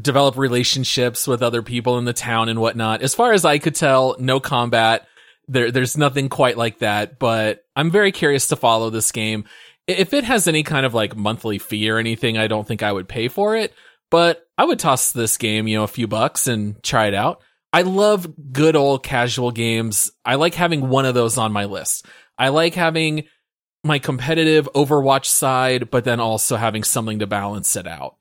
develop 0.00 0.36
relationships 0.36 1.26
with 1.26 1.42
other 1.42 1.62
people 1.62 1.98
in 1.98 2.04
the 2.04 2.12
town 2.12 2.48
and 2.48 2.60
whatnot. 2.60 3.02
As 3.02 3.14
far 3.14 3.32
as 3.32 3.44
I 3.44 3.58
could 3.58 3.74
tell, 3.74 4.16
no 4.18 4.40
combat. 4.40 5.06
There 5.48 5.70
there's 5.70 5.96
nothing 5.96 6.28
quite 6.28 6.58
like 6.58 6.80
that, 6.80 7.18
but 7.18 7.64
I'm 7.74 7.90
very 7.90 8.12
curious 8.12 8.48
to 8.48 8.56
follow 8.56 8.90
this 8.90 9.12
game. 9.12 9.44
If 9.86 10.12
it 10.12 10.24
has 10.24 10.46
any 10.46 10.62
kind 10.62 10.84
of 10.84 10.92
like 10.92 11.16
monthly 11.16 11.58
fee 11.58 11.88
or 11.90 11.98
anything, 11.98 12.36
I 12.36 12.48
don't 12.48 12.68
think 12.68 12.82
I 12.82 12.92
would 12.92 13.08
pay 13.08 13.28
for 13.28 13.56
it, 13.56 13.72
but 14.10 14.46
I 14.58 14.64
would 14.64 14.78
toss 14.78 15.12
this 15.12 15.38
game, 15.38 15.66
you 15.66 15.78
know, 15.78 15.84
a 15.84 15.88
few 15.88 16.06
bucks 16.06 16.46
and 16.46 16.80
try 16.82 17.06
it 17.06 17.14
out. 17.14 17.40
I 17.72 17.82
love 17.82 18.28
good 18.52 18.76
old 18.76 19.02
casual 19.02 19.50
games. 19.50 20.10
I 20.24 20.34
like 20.34 20.54
having 20.54 20.88
one 20.88 21.06
of 21.06 21.14
those 21.14 21.38
on 21.38 21.52
my 21.52 21.64
list. 21.64 22.06
I 22.36 22.48
like 22.48 22.74
having 22.74 23.24
my 23.88 23.98
competitive 23.98 24.68
Overwatch 24.74 25.26
side, 25.26 25.90
but 25.90 26.04
then 26.04 26.20
also 26.20 26.56
having 26.56 26.84
something 26.84 27.18
to 27.18 27.26
balance 27.26 27.74
it 27.74 27.88
out. 27.88 28.16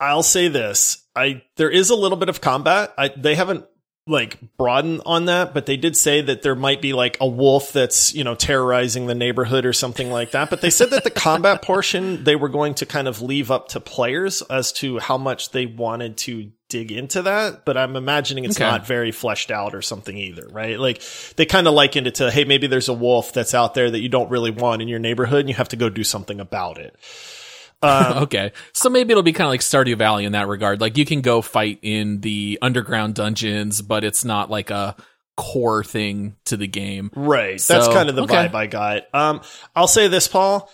I'll 0.00 0.22
say 0.22 0.48
this: 0.48 1.04
I 1.14 1.42
there 1.56 1.70
is 1.70 1.90
a 1.90 1.94
little 1.94 2.16
bit 2.16 2.30
of 2.30 2.40
combat. 2.40 2.94
I, 2.96 3.08
they 3.08 3.34
haven't 3.34 3.66
like 4.06 4.56
broadened 4.56 5.02
on 5.06 5.26
that, 5.26 5.54
but 5.54 5.66
they 5.66 5.76
did 5.76 5.96
say 5.96 6.22
that 6.22 6.42
there 6.42 6.56
might 6.56 6.82
be 6.82 6.92
like 6.92 7.16
a 7.20 7.26
wolf 7.26 7.72
that's 7.72 8.14
you 8.14 8.24
know 8.24 8.34
terrorizing 8.34 9.06
the 9.06 9.14
neighborhood 9.14 9.64
or 9.64 9.72
something 9.72 10.10
like 10.10 10.32
that. 10.32 10.50
But 10.50 10.60
they 10.60 10.70
said 10.70 10.90
that 10.90 11.04
the 11.04 11.10
combat 11.28 11.62
portion 11.62 12.24
they 12.24 12.36
were 12.36 12.48
going 12.48 12.74
to 12.74 12.86
kind 12.86 13.06
of 13.06 13.22
leave 13.22 13.50
up 13.50 13.68
to 13.68 13.80
players 13.80 14.42
as 14.42 14.72
to 14.72 14.98
how 14.98 15.18
much 15.18 15.50
they 15.50 15.66
wanted 15.66 16.16
to 16.18 16.50
dig 16.72 16.90
into 16.90 17.22
that. 17.22 17.64
But 17.64 17.76
I'm 17.76 17.94
imagining 17.94 18.44
it's 18.44 18.56
Okay. 18.56 18.68
not 18.68 18.86
very 18.86 19.12
fleshed 19.12 19.50
out 19.50 19.74
or 19.74 19.82
something 19.82 20.16
either, 20.16 20.48
right? 20.50 20.78
Like 20.78 21.02
they 21.36 21.44
kind 21.44 21.68
of 21.68 21.74
likened 21.74 22.06
it 22.06 22.16
to 22.16 22.30
hey, 22.30 22.44
maybe 22.44 22.66
there's 22.66 22.88
a 22.88 22.94
wolf 22.94 23.32
that's 23.32 23.54
out 23.54 23.74
there 23.74 23.90
that 23.90 24.00
you 24.00 24.08
don't 24.08 24.30
really 24.30 24.50
want 24.50 24.80
in 24.82 24.88
your 24.88 24.98
neighborhood, 24.98 25.40
and 25.40 25.48
you 25.48 25.54
have 25.54 25.68
to 25.68 25.76
go 25.76 25.88
do 25.88 26.02
something 26.02 26.40
about 26.40 26.78
it. 26.78 26.96
okay. 27.84 28.52
So 28.72 28.88
maybe 28.88 29.10
it'll 29.12 29.22
be 29.22 29.32
kind 29.32 29.46
of 29.46 29.50
like 29.50 29.60
Stardew 29.60 29.98
Valley 29.98 30.24
in 30.24 30.32
that 30.32 30.48
regard. 30.48 30.80
Like 30.80 30.96
you 30.96 31.04
can 31.04 31.20
go 31.20 31.42
fight 31.42 31.78
in 31.82 32.20
the 32.20 32.58
underground 32.62 33.14
dungeons, 33.14 33.82
but 33.82 34.04
it's 34.04 34.24
not 34.24 34.50
like 34.50 34.70
a 34.70 34.96
core 35.36 35.82
thing 35.82 36.36
to 36.44 36.56
the 36.56 36.68
game. 36.68 37.10
Right. 37.14 37.60
That's 37.60 37.88
kind 37.88 38.08
of 38.08 38.16
the 38.16 38.22
okay. 38.22 38.34
vibe 38.48 38.54
I 38.54 38.66
got. 38.66 39.02
Um, 39.12 39.40
I'll 39.74 39.88
say 39.88 40.08
this, 40.08 40.28
Paul. 40.28 40.70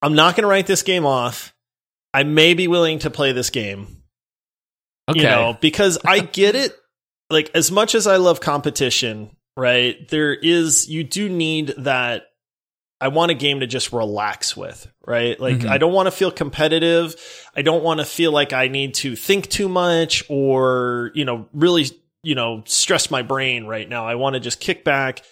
I'm 0.00 0.14
not 0.14 0.36
going 0.36 0.42
to 0.42 0.48
write 0.48 0.66
this 0.66 0.82
game 0.82 1.04
off. 1.04 1.54
I 2.14 2.22
may 2.22 2.54
be 2.54 2.68
willing 2.68 3.00
to 3.00 3.10
play 3.10 3.32
this 3.32 3.50
game. 3.50 3.97
Okay. 5.08 5.20
You 5.20 5.24
know, 5.26 5.56
because 5.60 5.98
I 6.04 6.20
get 6.20 6.54
it. 6.54 6.72
Like 7.30 7.50
as 7.54 7.70
much 7.70 7.94
as 7.94 8.06
I 8.06 8.16
love 8.16 8.40
competition, 8.40 9.36
right? 9.54 10.08
There 10.08 10.32
is 10.32 10.88
you 10.88 11.04
do 11.04 11.28
need 11.28 11.74
that 11.76 12.22
I 13.02 13.08
want 13.08 13.30
a 13.30 13.34
game 13.34 13.60
to 13.60 13.66
just 13.66 13.92
relax 13.92 14.56
with, 14.56 14.90
right? 15.06 15.38
Like 15.38 15.58
Mhm. 15.58 15.68
I 15.68 15.76
don't 15.76 15.92
want 15.92 16.06
to 16.06 16.10
feel 16.10 16.30
competitive. 16.30 17.14
I 17.54 17.60
don't 17.60 17.84
want 17.84 18.00
to 18.00 18.06
feel 18.06 18.32
like 18.32 18.54
I 18.54 18.68
need 18.68 18.94
to 18.94 19.14
think 19.14 19.50
too 19.50 19.68
much 19.68 20.24
or, 20.30 21.10
you 21.14 21.26
know, 21.26 21.46
really, 21.52 21.90
you 22.22 22.34
know, 22.34 22.62
stress 22.64 23.10
my 23.10 23.20
brain 23.20 23.66
right 23.66 23.86
now. 23.86 24.06
I 24.06 24.14
want 24.14 24.32
to 24.32 24.40
just 24.40 24.58
kick 24.58 24.82
back 24.82 25.22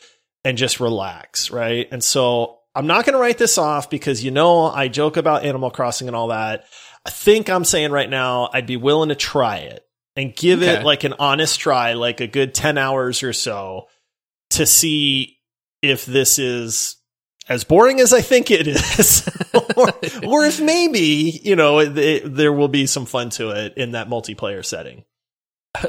and 0.44 0.58
just 0.58 0.80
relax, 0.80 1.50
right? 1.50 1.88
And 1.90 2.04
so 2.04 2.58
I'm 2.74 2.86
not 2.86 3.06
going 3.06 3.14
to 3.14 3.18
write 3.20 3.38
this 3.38 3.56
off 3.56 3.88
because 3.88 4.22
you 4.22 4.30
know 4.30 4.66
I 4.66 4.88
joke 4.88 5.16
about 5.16 5.46
Animal 5.46 5.70
Crossing 5.70 6.08
and 6.08 6.16
all 6.16 6.28
that. 6.28 6.66
I 7.06 7.10
think 7.10 7.48
I'm 7.48 7.64
saying 7.64 7.92
right 7.92 8.10
now 8.10 8.50
I'd 8.52 8.66
be 8.66 8.76
willing 8.76 9.10
to 9.10 9.14
try 9.14 9.58
it 9.58 9.86
and 10.16 10.34
give 10.34 10.62
Okay. 10.62 10.76
it 10.80 10.84
like 10.84 11.04
an 11.04 11.14
honest 11.18 11.60
try, 11.60 11.92
like 11.92 12.20
a 12.20 12.26
good 12.26 12.54
10 12.54 12.78
hours 12.78 13.22
or 13.22 13.32
so 13.32 13.86
to 14.50 14.66
see 14.66 15.38
if 15.82 16.04
this 16.06 16.38
is 16.38 16.96
as 17.48 17.62
boring 17.64 18.00
as 18.00 18.12
I 18.12 18.22
think 18.22 18.50
it 18.50 18.66
is, 18.66 19.28
or, 19.76 19.88
or 20.26 20.44
if 20.44 20.60
maybe, 20.60 21.40
you 21.44 21.54
know, 21.54 21.78
it, 21.78 21.96
it- 21.96 22.34
there 22.34 22.52
will 22.52 22.66
be 22.68 22.86
some 22.86 23.06
fun 23.06 23.30
to 23.30 23.50
it 23.50 23.74
in 23.76 23.92
that 23.92 24.08
multiplayer 24.08 24.64
setting. 24.64 25.04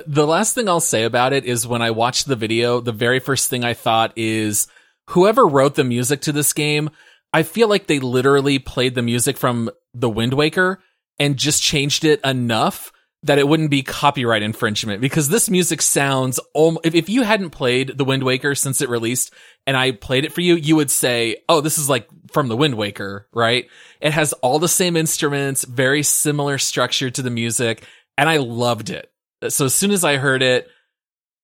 the 0.06 0.28
last 0.28 0.54
thing 0.54 0.70
I'll 0.70 0.80
say 0.80 1.04
about 1.04 1.34
it 1.34 1.46
is 1.46 1.66
when 1.66 1.82
I 1.82 1.92
watched 1.92 2.28
the 2.28 2.36
video, 2.36 2.80
the 2.82 2.92
very 2.92 3.20
first 3.20 3.50
thing 3.50 3.64
I 3.64 3.74
thought 3.74 4.14
is 4.16 4.68
whoever 5.10 5.48
wrote 5.48 5.74
the 5.76 5.84
music 5.84 6.22
to 6.22 6.32
this 6.32 6.54
game, 6.54 6.90
I 7.34 7.42
feel 7.44 7.70
like 7.70 7.88
they 7.88 8.00
literally 8.00 8.60
played 8.60 8.94
the 8.94 9.02
music 9.02 9.38
from 9.38 9.70
The 9.96 10.10
Wind 10.10 10.34
Waker 10.34 10.80
and 11.20 11.38
just 11.38 11.64
changed 11.64 12.06
it 12.06 12.22
enough 12.24 12.92
that 13.24 13.40
it 13.40 13.48
wouldn't 13.48 13.72
be 13.72 13.82
copyright 13.82 14.44
infringement 14.44 15.02
because 15.02 15.28
this 15.28 15.50
music 15.50 15.82
sounds 15.82 16.40
if, 16.56 16.94
if 16.94 17.10
you 17.10 17.24
hadn't 17.24 17.50
played 17.50 17.98
the 17.98 18.06
Wind 18.06 18.24
Waker 18.24 18.54
since 18.54 18.82
it 18.82 18.90
released 18.90 19.34
and 19.66 19.76
I 19.76 19.92
played 19.92 20.24
it 20.24 20.34
for 20.34 20.42
you, 20.42 20.56
you 20.56 20.76
would 20.76 20.92
say, 20.92 21.38
Oh, 21.50 21.60
this 21.62 21.78
is 21.78 21.90
like 21.90 22.08
from 22.32 22.48
the 22.48 22.58
Wind 22.58 22.76
Waker, 22.76 23.28
right? 23.34 23.68
It 24.00 24.14
has 24.14 24.34
all 24.34 24.60
the 24.60 24.68
same 24.68 24.96
instruments, 24.96 25.66
very 25.66 26.04
similar 26.04 26.58
structure 26.58 27.10
to 27.10 27.22
the 27.22 27.30
music. 27.32 27.84
And 28.18 28.30
I 28.30 28.38
loved 28.38 28.90
it. 28.90 29.12
So 29.50 29.66
as 29.66 29.76
soon 29.76 29.92
as 29.92 30.04
I 30.04 30.18
heard 30.18 30.42
it 30.42 30.68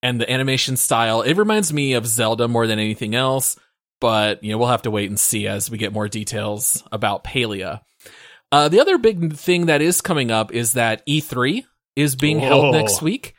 and 0.02 0.20
the 0.20 0.30
animation 0.30 0.76
style, 0.76 1.22
it 1.22 1.34
reminds 1.34 1.72
me 1.72 1.94
of 1.94 2.06
Zelda 2.06 2.48
more 2.48 2.66
than 2.66 2.78
anything 2.78 3.14
else. 3.14 3.56
But, 4.00 4.42
you 4.42 4.50
know, 4.50 4.58
we'll 4.58 4.68
have 4.68 4.82
to 4.82 4.90
wait 4.90 5.08
and 5.08 5.18
see 5.18 5.46
as 5.46 5.70
we 5.70 5.78
get 5.78 5.92
more 5.92 6.08
details 6.08 6.82
about 6.92 7.24
Palia. 7.24 7.80
Uh, 8.54 8.68
the 8.68 8.78
other 8.78 8.98
big 8.98 9.34
thing 9.34 9.66
that 9.66 9.82
is 9.82 10.00
coming 10.00 10.30
up 10.30 10.52
is 10.52 10.74
that 10.74 11.04
E3 11.08 11.64
is 11.96 12.14
being 12.14 12.38
Whoa. 12.38 12.46
held 12.46 12.72
next 12.72 13.02
week. 13.02 13.34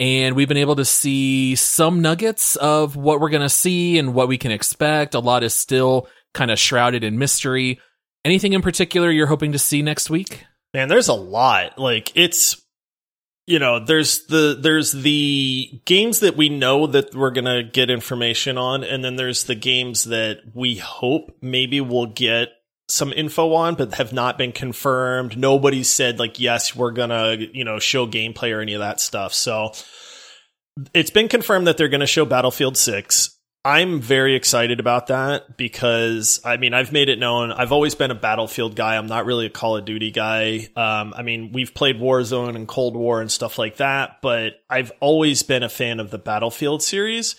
And 0.00 0.34
we've 0.34 0.48
been 0.48 0.56
able 0.56 0.74
to 0.74 0.84
see 0.84 1.54
some 1.54 2.02
nuggets 2.02 2.56
of 2.56 2.96
what 2.96 3.20
we're 3.20 3.30
going 3.30 3.42
to 3.42 3.48
see 3.48 3.96
and 3.96 4.12
what 4.12 4.26
we 4.26 4.38
can 4.38 4.50
expect. 4.50 5.14
A 5.14 5.20
lot 5.20 5.44
is 5.44 5.54
still 5.54 6.08
kind 6.34 6.50
of 6.50 6.58
shrouded 6.58 7.04
in 7.04 7.16
mystery. 7.16 7.78
Anything 8.24 8.54
in 8.54 8.60
particular 8.60 9.08
you're 9.08 9.28
hoping 9.28 9.52
to 9.52 9.58
see 9.60 9.82
next 9.82 10.10
week? 10.10 10.44
Man, 10.74 10.88
there's 10.88 11.06
a 11.06 11.14
lot. 11.14 11.78
Like 11.78 12.10
it's 12.16 12.60
you 13.46 13.60
know, 13.60 13.78
there's 13.78 14.26
the 14.26 14.58
there's 14.60 14.90
the 14.90 15.80
games 15.84 16.18
that 16.20 16.36
we 16.36 16.48
know 16.48 16.88
that 16.88 17.14
we're 17.14 17.30
going 17.30 17.44
to 17.44 17.62
get 17.62 17.88
information 17.88 18.58
on 18.58 18.82
and 18.82 19.04
then 19.04 19.14
there's 19.14 19.44
the 19.44 19.54
games 19.54 20.06
that 20.06 20.40
we 20.54 20.74
hope 20.74 21.36
maybe 21.40 21.80
we'll 21.80 22.06
get 22.06 22.48
some 22.88 23.12
info 23.12 23.52
on 23.54 23.74
but 23.74 23.94
have 23.94 24.12
not 24.12 24.38
been 24.38 24.52
confirmed. 24.52 25.36
Nobody's 25.36 25.90
said 25.90 26.18
like 26.18 26.38
yes, 26.38 26.74
we're 26.74 26.92
to, 27.10 27.48
you 27.52 27.64
know, 27.64 27.78
show 27.78 28.06
gameplay 28.06 28.56
or 28.56 28.60
any 28.60 28.74
of 28.74 28.80
that 28.80 29.00
stuff. 29.00 29.34
So 29.34 29.72
it's 30.94 31.10
been 31.10 31.28
confirmed 31.28 31.66
that 31.66 31.76
they're 31.76 31.88
to 32.00 32.06
show 32.06 32.24
Battlefield 32.24 32.76
6. 32.76 33.32
I'm 33.64 34.00
very 34.00 34.36
excited 34.36 34.78
about 34.78 35.08
that 35.08 35.56
because 35.56 36.40
I 36.44 36.56
mean 36.56 36.72
I've 36.72 36.92
made 36.92 37.08
it 37.08 37.18
known 37.18 37.50
I've 37.50 37.72
always 37.72 37.96
been 37.96 38.12
a 38.12 38.14
Battlefield 38.14 38.76
guy. 38.76 38.96
I'm 38.96 39.08
not 39.08 39.26
really 39.26 39.46
a 39.46 39.50
Call 39.50 39.76
of 39.76 39.84
Duty 39.84 40.12
guy. 40.12 40.68
Um, 40.76 41.12
I 41.16 41.22
mean 41.22 41.50
we've 41.52 41.74
played 41.74 41.96
Warzone 41.96 42.54
and 42.54 42.68
Cold 42.68 42.94
War 42.94 43.20
and 43.20 43.30
stuff 43.30 43.58
like 43.58 43.78
that, 43.78 44.18
but 44.22 44.52
I've 44.70 44.92
always 45.00 45.42
been 45.42 45.64
a 45.64 45.68
fan 45.68 45.98
of 45.98 46.12
the 46.12 46.18
Battlefield 46.18 46.80
series. 46.80 47.34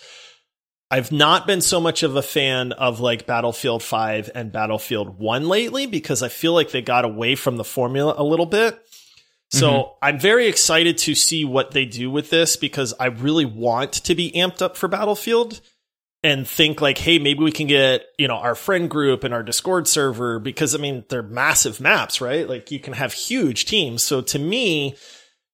I've 0.90 1.12
not 1.12 1.46
been 1.46 1.60
so 1.60 1.80
much 1.80 2.02
of 2.02 2.16
a 2.16 2.22
fan 2.22 2.72
of 2.72 2.98
like 3.00 3.26
Battlefield 3.26 3.82
5 3.82 4.30
and 4.34 4.50
Battlefield 4.50 5.18
1 5.18 5.48
lately 5.48 5.86
because 5.86 6.22
I 6.22 6.28
feel 6.28 6.54
like 6.54 6.70
they 6.70 6.80
got 6.80 7.04
away 7.04 7.34
from 7.34 7.56
the 7.56 7.64
formula 7.64 8.14
a 8.16 8.24
little 8.24 8.46
bit. 8.46 8.80
So 9.50 9.70
mm-hmm. 9.70 9.92
I'm 10.02 10.20
very 10.20 10.46
excited 10.46 10.98
to 10.98 11.14
see 11.14 11.44
what 11.44 11.72
they 11.72 11.84
do 11.84 12.10
with 12.10 12.30
this 12.30 12.56
because 12.56 12.94
I 12.98 13.06
really 13.06 13.44
want 13.44 13.92
to 13.92 14.14
be 14.14 14.32
amped 14.32 14.62
up 14.62 14.76
for 14.76 14.88
Battlefield 14.88 15.60
and 16.22 16.48
think 16.48 16.80
like, 16.80 16.98
hey, 16.98 17.18
maybe 17.18 17.40
we 17.40 17.52
can 17.52 17.66
get, 17.66 18.04
you 18.18 18.28
know, 18.28 18.36
our 18.36 18.54
friend 18.54 18.90
group 18.90 19.24
and 19.24 19.32
our 19.32 19.42
Discord 19.42 19.86
server 19.86 20.38
because 20.38 20.74
I 20.74 20.78
mean, 20.78 21.04
they're 21.08 21.22
massive 21.22 21.80
maps, 21.80 22.20
right? 22.20 22.48
Like 22.48 22.70
you 22.70 22.80
can 22.80 22.94
have 22.94 23.12
huge 23.12 23.66
teams. 23.66 24.02
So 24.02 24.20
to 24.22 24.38
me, 24.38 24.96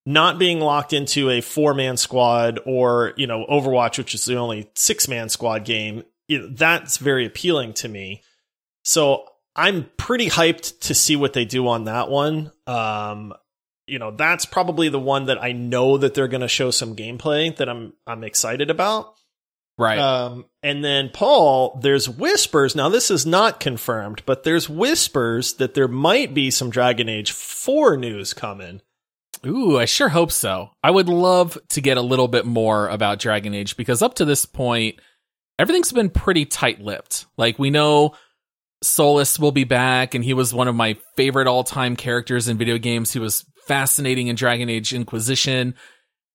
not 0.06 0.38
being 0.38 0.60
locked 0.60 0.92
into 0.92 1.30
a 1.30 1.40
four 1.40 1.74
man 1.74 1.96
squad 1.96 2.60
or, 2.66 3.14
you 3.16 3.26
know, 3.26 3.46
Overwatch, 3.46 3.98
which 3.98 4.14
is 4.14 4.24
the 4.24 4.36
only 4.36 4.70
six 4.74 5.08
man 5.08 5.28
squad 5.28 5.64
game, 5.64 6.04
you 6.28 6.40
know, 6.40 6.48
that's 6.50 6.98
very 6.98 7.26
appealing 7.26 7.72
to 7.74 7.88
me. 7.88 8.22
So 8.84 9.26
I'm 9.56 9.90
pretty 9.96 10.28
hyped 10.28 10.80
to 10.80 10.94
see 10.94 11.16
what 11.16 11.32
they 11.32 11.44
do 11.44 11.68
on 11.68 11.84
that 11.84 12.10
one. 12.10 12.52
Um, 12.66 13.32
you 13.86 13.98
know, 13.98 14.10
that's 14.10 14.46
probably 14.46 14.88
the 14.88 14.98
one 14.98 15.26
that 15.26 15.42
I 15.42 15.52
know 15.52 15.98
that 15.98 16.14
they're 16.14 16.28
going 16.28 16.40
to 16.40 16.48
show 16.48 16.70
some 16.70 16.96
gameplay 16.96 17.54
that 17.56 17.68
I'm 17.68 17.92
I'm 18.06 18.24
excited 18.24 18.70
about. 18.70 19.14
Right. 19.76 19.98
Um, 19.98 20.46
and 20.62 20.84
then 20.84 21.10
Paul, 21.12 21.80
there's 21.82 22.08
whispers. 22.08 22.76
Now 22.76 22.88
this 22.88 23.10
is 23.10 23.26
not 23.26 23.58
confirmed, 23.58 24.22
but 24.24 24.44
there's 24.44 24.68
whispers 24.68 25.54
that 25.54 25.74
there 25.74 25.88
might 25.88 26.32
be 26.32 26.50
some 26.50 26.70
Dragon 26.70 27.08
Age 27.08 27.32
4 27.32 27.96
news 27.96 28.32
coming. 28.34 28.80
Ooh, 29.46 29.78
I 29.78 29.84
sure 29.84 30.08
hope 30.08 30.32
so. 30.32 30.70
I 30.82 30.90
would 30.90 31.08
love 31.08 31.58
to 31.70 31.80
get 31.80 31.96
a 31.96 32.02
little 32.02 32.28
bit 32.28 32.46
more 32.46 32.88
about 32.88 33.18
Dragon 33.18 33.54
Age 33.54 33.76
because 33.76 34.02
up 34.02 34.14
to 34.14 34.24
this 34.24 34.44
point, 34.44 35.00
everything's 35.58 35.92
been 35.92 36.10
pretty 36.10 36.46
tight 36.46 36.80
lipped. 36.80 37.26
Like, 37.36 37.58
we 37.58 37.70
know 37.70 38.14
Solas 38.84 39.38
will 39.38 39.52
be 39.52 39.64
back, 39.64 40.14
and 40.14 40.24
he 40.24 40.34
was 40.34 40.54
one 40.54 40.68
of 40.68 40.74
my 40.74 40.96
favorite 41.16 41.46
all 41.46 41.64
time 41.64 41.96
characters 41.96 42.48
in 42.48 42.58
video 42.58 42.78
games. 42.78 43.12
He 43.12 43.18
was 43.18 43.44
fascinating 43.66 44.28
in 44.28 44.36
Dragon 44.36 44.68
Age 44.68 44.92
Inquisition, 44.92 45.74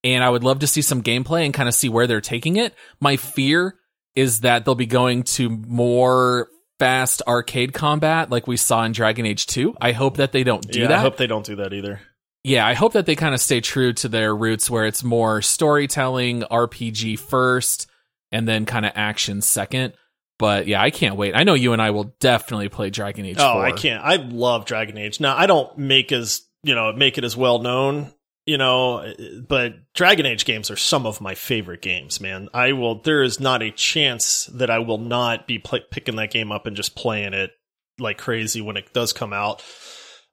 and 0.03 0.23
I 0.23 0.29
would 0.29 0.43
love 0.43 0.59
to 0.59 0.67
see 0.67 0.81
some 0.81 1.03
gameplay 1.03 1.45
and 1.45 1.53
kind 1.53 1.69
of 1.69 1.75
see 1.75 1.89
where 1.89 2.07
they're 2.07 2.21
taking 2.21 2.57
it. 2.57 2.73
My 2.99 3.17
fear 3.17 3.75
is 4.15 4.41
that 4.41 4.65
they'll 4.65 4.75
be 4.75 4.85
going 4.85 5.23
to 5.23 5.49
more 5.49 6.47
fast 6.79 7.21
arcade 7.27 7.73
combat 7.73 8.29
like 8.29 8.47
we 8.47 8.57
saw 8.57 8.83
in 8.83 8.93
Dragon 8.93 9.25
Age 9.25 9.45
2. 9.45 9.75
I 9.79 9.91
hope 9.91 10.17
that 10.17 10.31
they 10.31 10.43
don't 10.43 10.65
do 10.69 10.81
yeah, 10.81 10.87
that 10.87 10.99
I 10.99 11.01
hope 11.01 11.17
they 11.17 11.27
don't 11.27 11.45
do 11.45 11.57
that 11.57 11.73
either. 11.73 12.01
Yeah, 12.43 12.65
I 12.65 12.73
hope 12.73 12.93
that 12.93 13.06
they 13.06 13.15
kind 13.15 13.34
of 13.34 13.41
stay 13.41 13.62
true 13.62 13.93
to 13.93 14.08
their 14.08 14.36
roots 14.36 14.69
where 14.69 14.86
it's 14.86 15.04
more 15.04 15.41
storytelling, 15.41 16.41
RPG 16.43 17.19
first, 17.19 17.88
and 18.32 18.47
then 18.47 18.65
kind 18.65 18.86
of 18.86 18.93
action 18.95 19.41
second. 19.41 19.93
But 20.38 20.67
yeah, 20.67 20.82
I 20.82 20.89
can't 20.89 21.17
wait. 21.17 21.36
I 21.36 21.43
know 21.43 21.54
you 21.54 21.73
and 21.73 21.82
I 21.82 21.89
will 21.89 22.15
definitely 22.21 22.69
play 22.69 22.89
Dragon 22.89 23.25
Age. 23.25 23.36
Oh, 23.39 23.54
4. 23.56 23.65
I 23.65 23.71
can't. 23.73 24.02
I 24.02 24.15
love 24.15 24.63
Dragon 24.63 24.97
Age. 24.97 25.19
Now, 25.19 25.36
I 25.36 25.47
don't 25.47 25.78
make 25.78 26.13
as, 26.13 26.41
you 26.63 26.75
know, 26.75 26.93
make 26.93 27.17
it 27.17 27.25
as 27.25 27.36
well 27.36 27.60
known, 27.60 28.13
you 28.45 28.58
know, 28.58 29.13
but 29.49 29.73
Dragon 29.93 30.25
Age 30.25 30.45
games 30.45 30.71
are 30.71 30.78
some 30.78 31.06
of 31.06 31.19
my 31.19 31.36
favorite 31.36 31.82
games, 31.82 32.21
man. 32.21 32.47
I 32.54 32.71
will, 32.71 33.02
there 33.02 33.21
is 33.21 33.41
not 33.41 33.62
a 33.62 33.71
chance 33.71 34.45
that 34.54 34.69
I 34.69 34.80
will 34.80 34.97
not 34.97 35.45
be 35.45 35.60
picking 35.60 36.15
that 36.15 36.32
game 36.32 36.54
up 36.54 36.65
and 36.65 36.75
just 36.78 36.95
playing 36.95 37.34
it 37.34 37.52
like 37.99 38.17
crazy 38.17 38.62
when 38.62 38.78
it 38.78 38.93
does 38.93 39.12
come 39.12 39.34
out. 39.34 39.62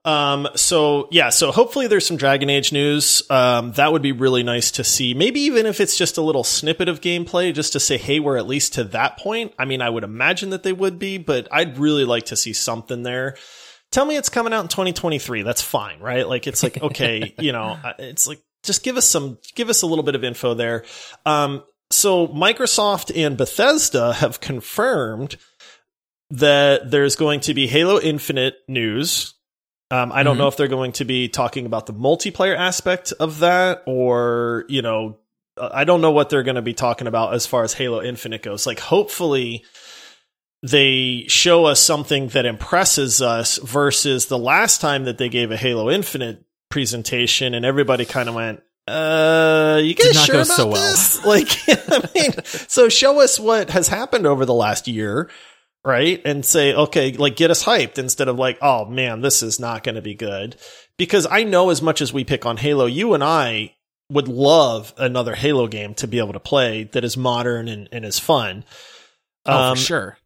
Um, 0.07 0.47
so 0.55 1.09
yeah, 1.11 1.31
so 1.31 1.51
hopefully 1.51 1.89
there's 1.89 2.07
some 2.07 2.17
Dragon 2.17 2.49
Age 2.49 2.73
news. 2.73 3.29
Um, 3.29 3.73
that 3.73 3.93
would 3.93 4.03
be 4.03 4.13
really 4.13 4.45
nice 4.45 4.71
to 4.73 4.85
see. 4.85 5.15
Maybe 5.15 5.41
even 5.41 5.67
if 5.67 5.81
it's 5.81 5.99
just 5.99 6.17
a 6.17 6.23
little 6.23 6.45
snippet 6.45 6.89
of 6.89 7.01
gameplay, 7.01 7.53
just 7.53 7.73
to 7.73 7.81
say, 7.81 7.99
hey, 7.99 8.21
we're 8.21 8.37
at 8.37 8.47
least 8.47 8.75
to 8.75 8.85
that 8.85 9.19
point. 9.19 9.53
I 9.59 9.65
mean, 9.65 9.83
I 9.83 9.91
would 9.91 10.05
imagine 10.05 10.51
that 10.51 10.63
they 10.63 10.73
would 10.73 11.01
be, 11.01 11.19
but 11.19 11.49
I'd 11.51 11.77
really 11.77 12.05
like 12.05 12.27
to 12.27 12.37
see 12.37 12.53
something 12.53 13.03
there. 13.03 13.37
Tell 13.91 14.05
me 14.05 14.17
it's 14.17 14.29
coming 14.29 14.53
out 14.53 14.63
in 14.63 14.69
2023. 14.69 15.43
That's 15.43 15.63
fine, 15.63 15.99
right? 15.99 16.29
Like 16.29 16.47
it's 16.47 16.63
like 16.63 16.81
okay, 16.81 17.35
you 17.39 17.51
know, 17.51 17.77
it's 17.99 18.29
like 18.29 18.41
just 18.63 18.85
give 18.85 18.97
us 18.97 19.07
some, 19.07 19.39
give 19.57 19.71
us 19.71 19.83
a 19.83 19.87
little 19.87 20.05
bit 20.05 20.15
of 20.15 20.23
info 20.23 20.55
there. 20.55 20.85
Um, 21.25 21.65
so 21.91 22.29
Microsoft 22.29 23.17
and 23.17 23.37
Bethesda 23.37 24.13
have 24.13 24.41
confirmed 24.41 25.37
that 26.31 26.91
there's 26.91 27.17
going 27.17 27.41
to 27.41 27.55
be 27.55 27.67
Halo 27.67 28.01
Infinite 28.01 28.57
news. 28.69 29.35
Um, 29.91 30.11
I 30.13 30.23
don't 30.25 30.35
Mhm. 30.37 30.39
know 30.41 30.49
if 30.49 30.57
they're 30.57 30.67
going 30.69 30.93
to 30.93 31.05
be 31.05 31.29
talking 31.29 31.65
about 31.67 31.87
the 31.87 31.93
multiplayer 31.93 32.57
aspect 32.57 33.13
of 33.21 33.39
that 33.41 33.83
or, 33.87 34.65
you 34.69 34.83
know, 34.83 35.19
uh, 35.59 35.69
I 35.73 35.85
don't 35.85 36.01
know 36.01 36.11
what 36.11 36.29
they're 36.29 36.43
going 36.43 36.57
to 36.57 36.63
be 36.63 36.75
talking 36.75 37.07
about 37.07 37.35
as 37.35 37.47
far 37.47 37.63
as 37.63 37.73
Halo 37.75 38.03
Infinite 38.03 38.43
goes. 38.43 38.67
Like, 38.67 38.81
hopefully 38.81 39.65
they 40.63 41.25
show 41.29 41.67
us 41.67 41.81
something 41.81 42.29
that 42.29 42.47
impresses 42.47 43.23
us 43.23 43.59
versus 43.59 44.27
the 44.27 44.39
last 44.39 44.81
time 44.81 45.05
that 45.05 45.19
they 45.19 45.29
gave 45.29 45.51
a 45.53 45.57
Halo 45.57 45.91
Infinite 45.91 46.43
presentation 46.71 47.55
and 47.55 47.65
everybody 47.65 48.05
kind 48.05 48.29
of 48.29 48.35
went, 48.35 48.63
uh, 48.89 49.81
you 49.83 49.95
guys 49.95 50.07
Did 50.09 50.15
not 50.17 50.27
sure 50.27 50.35
go 50.37 50.43
about 50.43 50.57
so 50.57 50.67
well." 50.67 50.91
this? 50.91 51.25
Like, 51.25 51.49
I 51.69 52.09
mean, 52.15 52.33
so 52.45 52.89
show 52.89 53.21
us 53.21 53.39
what 53.39 53.71
has 53.71 53.89
happened 53.89 54.27
over 54.27 54.45
the 54.45 54.55
last 54.55 54.89
year, 54.89 55.31
right? 55.87 56.21
And 56.25 56.45
say, 56.45 56.75
okay, 56.75 57.13
like 57.13 57.37
get 57.37 57.51
us 57.51 57.65
hyped 57.65 57.97
instead 57.97 58.29
of 58.29 58.37
like, 58.39 58.59
oh 58.61 58.85
man, 58.85 59.23
this 59.23 59.43
is 59.43 59.59
not 59.59 59.85
going 59.85 59.95
to 59.95 60.03
be 60.03 60.15
good. 60.15 60.57
Because 60.99 61.27
I 61.31 61.45
know 61.45 61.71
as 61.71 61.81
much 61.81 62.01
as 62.03 62.13
we 62.13 62.25
pick 62.25 62.45
on 62.45 62.57
Halo, 62.59 62.87
you 62.87 63.15
and 63.15 63.23
I 63.23 63.75
would 64.11 64.29
love 64.29 64.93
another 64.99 65.35
Halo 65.35 65.67
game 65.69 65.95
to 65.95 66.07
be 66.09 66.19
able 66.19 66.33
to 66.33 66.41
play 66.41 66.85
that 66.93 67.05
is 67.05 67.17
modern 67.17 67.69
and, 67.69 67.89
and 67.93 68.05
is 68.05 68.19
fun. 68.19 68.65
Oh, 69.47 69.71
Um, 69.71 69.77
for 69.77 69.83
sure. 69.83 70.19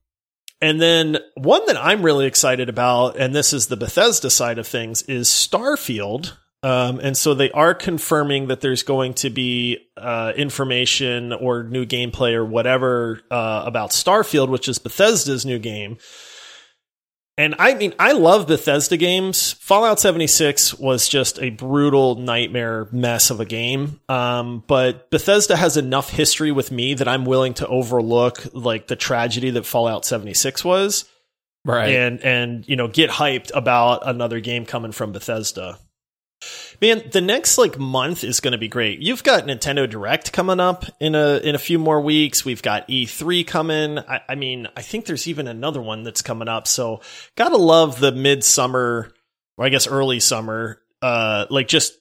and 0.63 0.81
then 0.81 1.19
one 1.35 1.65
that 1.67 1.77
I'm 1.77 2.03
really 2.03 2.27
excited 2.27 2.69
about, 2.69 3.17
and 3.19 3.35
this 3.35 3.53
is 3.53 3.67
the 3.67 3.77
Bethesda 3.77 4.31
side 4.31 4.59
of 4.59 4.67
things, 4.67 5.03
is 5.03 5.29
Starfield. 5.29 6.33
Um, 6.63 7.01
and 7.01 7.17
so 7.17 7.33
they 7.33 7.51
are 7.53 7.73
confirming 7.75 8.49
that 8.49 8.61
there's 8.61 8.83
going 8.83 9.15
to 9.15 9.31
be 9.31 9.79
uh, 9.97 10.33
information 10.37 11.33
or 11.33 11.63
new 11.65 11.87
gameplay 11.87 12.35
or 12.35 12.45
whatever 12.45 13.23
uh, 13.31 13.63
about 13.65 13.91
Starfield, 13.91 14.49
which 14.51 14.69
is 14.69 14.79
Bethesda's 14.79 15.47
new 15.47 15.59
game. 15.59 15.97
And 17.39 17.55
I 17.59 17.73
mean, 17.73 17.95
I 17.99 18.13
love 18.13 18.47
Bethesda 18.47 18.99
games. 18.99 19.53
Fallout 19.53 19.99
76 19.99 20.75
was 20.75 21.09
just 21.09 21.41
a 21.41 21.49
brutal 21.49 22.17
nightmare 22.17 22.87
mess 22.93 23.31
of 23.31 23.41
a 23.41 23.47
game. 23.47 23.99
Um, 24.11 24.63
but 24.67 25.11
Bethesda 25.11 25.57
has 25.57 25.79
enough 25.79 26.11
history 26.11 26.53
with 26.53 26.71
me 26.71 26.93
that 26.93 27.09
I'm 27.09 27.25
willing 27.25 27.55
to 27.55 27.67
overlook 27.67 28.45
like 28.53 28.89
the 28.89 28.97
tragedy 28.97 29.49
that 29.51 29.65
Fallout 29.65 30.05
76 30.05 30.63
was 30.65 31.07
Right. 31.65 31.91
and 31.95 32.21
and 32.23 32.69
you 32.69 32.77
know 32.77 32.89
get 32.89 33.11
hyped 33.11 33.51
about 33.55 34.07
another 34.07 34.41
game 34.41 34.67
coming 34.67 34.93
from 34.93 35.13
Bethesda. 35.13 35.79
Man, 36.81 37.03
the 37.13 37.21
next 37.21 37.59
like 37.59 37.79
month 37.79 38.25
is 38.25 38.41
going 38.41 38.53
to 38.53 38.59
be 38.59 38.69
great. 38.69 39.01
You've 39.01 39.23
got 39.23 39.45
Nintendo 39.45 39.89
Direct 39.89 40.33
coming 40.33 40.61
up 40.61 40.87
in 40.99 41.15
a 41.15 41.37
in 41.37 41.55
a 41.55 41.59
few 41.59 41.79
more 41.79 42.01
weeks. 42.01 42.45
We've 42.45 42.63
got 42.63 42.89
E3 42.89 43.47
coming. 43.47 43.99
I, 43.99 44.23
I 44.31 44.35
mean, 44.35 44.67
I 44.75 44.81
think 44.81 45.05
there's 45.05 45.29
even 45.29 45.47
another 45.47 45.83
one 45.83 46.05
that's 46.05 46.23
coming 46.23 46.49
up. 46.49 46.67
So, 46.67 47.03
gotta 47.37 47.59
love 47.59 48.01
the 48.01 48.13
midsummer, 48.13 49.13
or 49.59 49.67
I 49.67 49.69
guess 49.69 49.87
early 49.87 50.21
summer, 50.21 50.81
uh, 51.03 51.47
like 51.51 51.69
just 51.69 51.99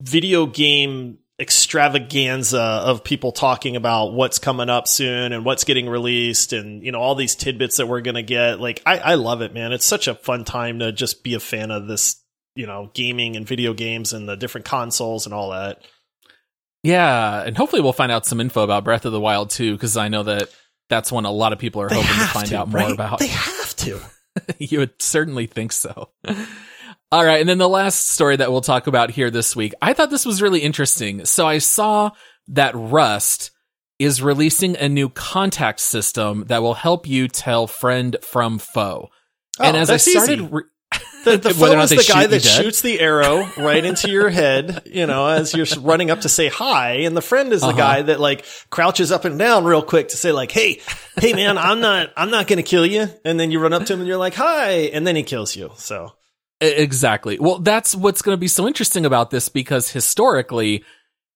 video 0.00 0.46
game 0.46 1.18
extravaganza 1.40 2.60
of 2.60 3.02
people 3.02 3.32
talking 3.32 3.74
about 3.76 4.12
what's 4.12 4.38
coming 4.38 4.68
up 4.68 4.88
soon 4.88 5.32
and 5.32 5.44
what's 5.44 5.62
getting 5.62 5.88
released 5.88 6.52
and 6.52 6.84
you 6.84 6.90
know 6.90 6.98
all 6.98 7.14
these 7.14 7.36
tidbits 7.36 7.76
that 7.76 7.86
we're 7.86 8.00
gonna 8.00 8.24
get 8.24 8.60
like 8.60 8.82
I, 8.84 8.98
I 8.98 9.14
love 9.14 9.40
it 9.40 9.54
man 9.54 9.72
it's 9.72 9.84
such 9.84 10.08
a 10.08 10.16
fun 10.16 10.42
time 10.42 10.80
to 10.80 10.90
just 10.90 11.22
be 11.22 11.34
a 11.34 11.40
fan 11.40 11.70
of 11.70 11.86
this 11.86 12.24
you 12.58 12.66
know 12.66 12.90
gaming 12.92 13.36
and 13.36 13.46
video 13.46 13.72
games 13.72 14.12
and 14.12 14.28
the 14.28 14.36
different 14.36 14.64
consoles 14.66 15.24
and 15.26 15.34
all 15.34 15.50
that 15.50 15.80
Yeah, 16.82 17.42
and 17.42 17.56
hopefully 17.56 17.82
we'll 17.82 17.92
find 17.92 18.12
out 18.12 18.26
some 18.26 18.40
info 18.40 18.62
about 18.62 18.84
Breath 18.84 19.04
of 19.04 19.12
the 19.12 19.20
Wild 19.20 19.50
too, 19.50 19.72
because 19.72 19.96
I 19.96 20.08
know 20.08 20.22
that 20.24 20.48
that's 20.88 21.12
one 21.12 21.24
a 21.24 21.30
lot 21.30 21.52
of 21.52 21.58
people 21.58 21.82
are 21.82 21.88
They 21.88 21.96
hoping 22.02 22.18
to 22.18 22.26
find 22.32 22.46
to, 22.48 22.58
out 22.58 22.68
more 22.68 22.80
right? 22.80 22.92
about. 22.92 23.18
they 23.20 23.26
have 23.28 23.74
to 23.76 24.00
you 24.58 24.78
would 24.78 25.00
certainly 25.00 25.46
think 25.46 25.72
so. 25.72 26.10
All 27.10 27.24
right. 27.24 27.40
And 27.40 27.48
then 27.48 27.58
the 27.58 27.68
last 27.68 28.08
story 28.08 28.36
that 28.36 28.50
we'll 28.52 28.60
talk 28.60 28.86
about 28.86 29.10
here 29.10 29.30
this 29.30 29.56
week, 29.56 29.72
I 29.80 29.92
thought 29.94 30.10
this 30.10 30.26
was 30.26 30.42
really 30.42 30.60
interesting. 30.60 31.24
So 31.24 31.46
I 31.46 31.58
saw 31.58 32.10
that 32.48 32.72
Rust 32.74 33.50
is 33.98 34.22
releasing 34.22 34.76
a 34.76 34.88
new 34.88 35.08
contact 35.08 35.80
system 35.80 36.44
that 36.48 36.62
will 36.62 36.74
help 36.74 37.06
you 37.08 37.26
tell 37.28 37.66
friend 37.66 38.16
from 38.22 38.58
foe. 38.58 39.08
and 39.58 39.76
Oh, 39.76 39.80
as 39.80 39.90
I 39.90 39.96
started, 39.96 40.52
re- 40.52 40.62
the, 41.24 41.36
the 41.36 41.50
foe 41.54 41.78
is 41.80 41.90
the 41.90 42.04
guy 42.08 42.26
that 42.26 42.42
dead. 42.42 42.62
shoots 42.62 42.80
the 42.82 42.98
arrow 43.00 43.48
right 43.58 43.84
into 43.84 44.10
your 44.10 44.28
head, 44.40 44.82
you 44.86 45.06
know, 45.06 45.26
as 45.26 45.54
you're 45.54 45.66
running 45.80 46.10
up 46.10 46.22
to 46.22 46.28
say 46.28 46.48
hi. 46.48 47.00
And 47.00 47.16
the 47.16 47.20
friend 47.22 47.52
is 47.52 47.60
the 47.60 47.68
Uh-huh. 47.68 47.76
guy 47.76 48.02
that 48.02 48.20
like 48.20 48.44
crouches 48.70 49.12
up 49.12 49.24
and 49.24 49.38
down 49.38 49.64
real 49.64 49.82
quick 49.82 50.08
to 50.08 50.16
say 50.16 50.32
like, 50.32 50.50
Hey, 50.50 50.80
hey 51.20 51.32
man, 51.34 51.58
I'm 51.58 51.80
not, 51.80 52.10
I'm 52.16 52.30
not 52.30 52.46
going 52.46 52.56
to 52.58 52.62
kill 52.62 52.86
you. 52.86 53.08
And 53.24 53.38
then 53.38 53.50
you 53.50 53.60
run 53.60 53.72
up 53.72 53.84
to 53.86 53.92
him 53.92 54.00
and 54.00 54.08
you're 54.08 54.16
like, 54.16 54.34
hi. 54.34 54.70
And 54.92 55.06
then 55.06 55.16
he 55.16 55.22
kills 55.22 55.54
you. 55.56 55.70
So 55.76 56.12
Exactly. 56.60 57.38
Well, 57.38 57.58
that's 57.60 57.94
what's 57.94 58.22
going 58.22 58.34
to 58.34 58.40
be 58.40 58.48
so 58.48 58.66
interesting 58.66 59.04
about 59.06 59.30
this 59.30 59.48
because 59.48 59.90
historically, 59.90 60.84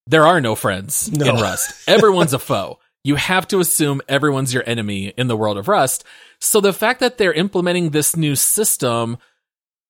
there 0.07 0.27
are 0.27 0.41
no 0.41 0.55
friends 0.57 1.11
No. 1.13 1.27
in 1.27 1.37
Rust. 1.37 1.89
Everyone's 1.89 2.33
a 2.33 2.39
foe. 2.41 2.79
You 3.05 3.15
have 3.17 3.47
to 3.49 3.61
assume 3.61 4.01
everyone's 4.09 4.53
your 4.55 4.65
enemy 4.67 5.09
in 5.17 5.29
the 5.29 5.37
world 5.37 5.59
of 5.59 5.69
Rust. 5.69 6.03
So 6.41 6.61
the 6.61 6.73
fact 6.73 7.01
that 7.01 7.19
they're 7.19 7.33
implementing 7.33 7.91
this 7.91 8.17
new 8.17 8.35
system, 8.37 9.19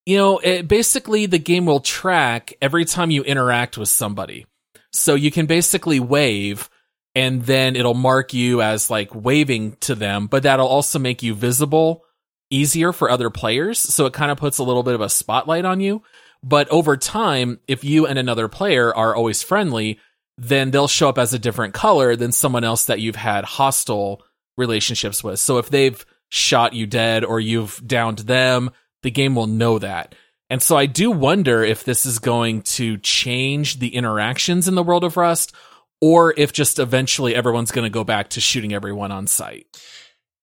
you 0.06 0.16
know, 0.16 0.38
it, 0.38 0.68
basically 0.68 1.26
the 1.26 1.38
game 1.38 1.66
will 1.66 1.80
track 1.80 2.54
every 2.60 2.84
time 2.84 3.10
you 3.10 3.22
interact 3.22 3.78
with 3.78 3.88
somebody. 3.88 4.46
So 4.92 5.14
you 5.14 5.30
can 5.30 5.46
basically 5.46 6.00
wave 6.00 6.68
and 7.14 7.42
then 7.42 7.76
it'll 7.76 7.94
mark 7.94 8.32
you 8.32 8.62
as 8.62 8.90
like 8.90 9.14
waving 9.14 9.76
to 9.80 9.94
them, 9.94 10.26
but 10.26 10.42
that'll 10.44 10.66
also 10.66 10.98
make 10.98 11.22
you 11.22 11.34
visible 11.34 12.04
easier 12.50 12.92
for 12.92 13.10
other 13.10 13.30
players. 13.30 13.78
So 13.78 14.06
it 14.06 14.12
kind 14.12 14.30
of 14.30 14.38
puts 14.38 14.58
a 14.58 14.64
little 14.64 14.82
bit 14.82 14.94
of 14.94 15.00
a 15.00 15.08
spotlight 15.08 15.64
on 15.64 15.80
you. 15.80 16.02
But 16.42 16.68
over 16.70 16.96
time, 16.96 17.60
if 17.68 17.84
you 17.84 18.06
and 18.06 18.18
another 18.18 18.48
player 18.48 18.94
are 18.94 19.14
always 19.14 19.42
friendly, 19.42 20.00
then 20.36 20.70
they'll 20.70 20.88
show 20.88 21.08
up 21.08 21.18
as 21.18 21.32
a 21.32 21.38
different 21.38 21.74
color 21.74 22.16
than 22.16 22.32
someone 22.32 22.64
else 22.64 22.86
that 22.86 23.00
you've 23.00 23.16
had 23.16 23.44
hostile 23.44 24.22
relationships 24.56 25.22
with. 25.22 25.38
So 25.38 25.58
if 25.58 25.70
they've 25.70 26.04
shot 26.30 26.72
you 26.72 26.86
dead 26.86 27.24
or 27.24 27.38
you've 27.40 27.80
downed 27.86 28.20
them, 28.20 28.70
the 29.02 29.10
game 29.10 29.34
will 29.34 29.46
know 29.46 29.78
that. 29.78 30.14
And 30.50 30.60
so 30.60 30.76
I 30.76 30.86
do 30.86 31.10
wonder 31.10 31.62
if 31.62 31.84
this 31.84 32.04
is 32.04 32.18
going 32.18 32.62
to 32.62 32.98
change 32.98 33.78
the 33.78 33.94
interactions 33.94 34.68
in 34.68 34.74
the 34.74 34.82
world 34.82 35.04
of 35.04 35.16
Rust 35.16 35.54
or 36.00 36.34
if 36.36 36.52
just 36.52 36.78
eventually 36.78 37.34
everyone's 37.34 37.70
going 37.70 37.84
to 37.84 37.90
go 37.90 38.04
back 38.04 38.30
to 38.30 38.40
shooting 38.40 38.72
everyone 38.74 39.12
on 39.12 39.26
sight. 39.26 39.66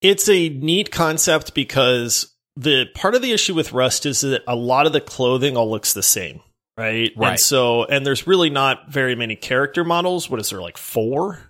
it's 0.01 0.29
a 0.29 0.49
neat 0.49 0.91
concept 0.91 1.53
because 1.53 2.33
the 2.55 2.85
part 2.95 3.15
of 3.15 3.21
the 3.21 3.31
issue 3.31 3.53
with 3.53 3.73
Rust 3.73 4.05
is 4.05 4.21
that 4.21 4.41
a 4.47 4.55
lot 4.55 4.85
of 4.85 4.93
the 4.93 5.01
clothing 5.01 5.57
all 5.57 5.69
looks 5.69 5.93
the 5.93 6.03
same. 6.03 6.41
Right. 6.77 7.11
Right. 7.17 7.31
And 7.31 7.39
so, 7.39 7.83
and 7.83 8.05
there's 8.05 8.25
really 8.25 8.49
not 8.49 8.89
very 8.89 9.15
many 9.15 9.35
character 9.35 9.83
models. 9.83 10.29
What 10.29 10.39
is 10.39 10.49
there 10.49 10.61
like 10.61 10.77
four? 10.77 11.48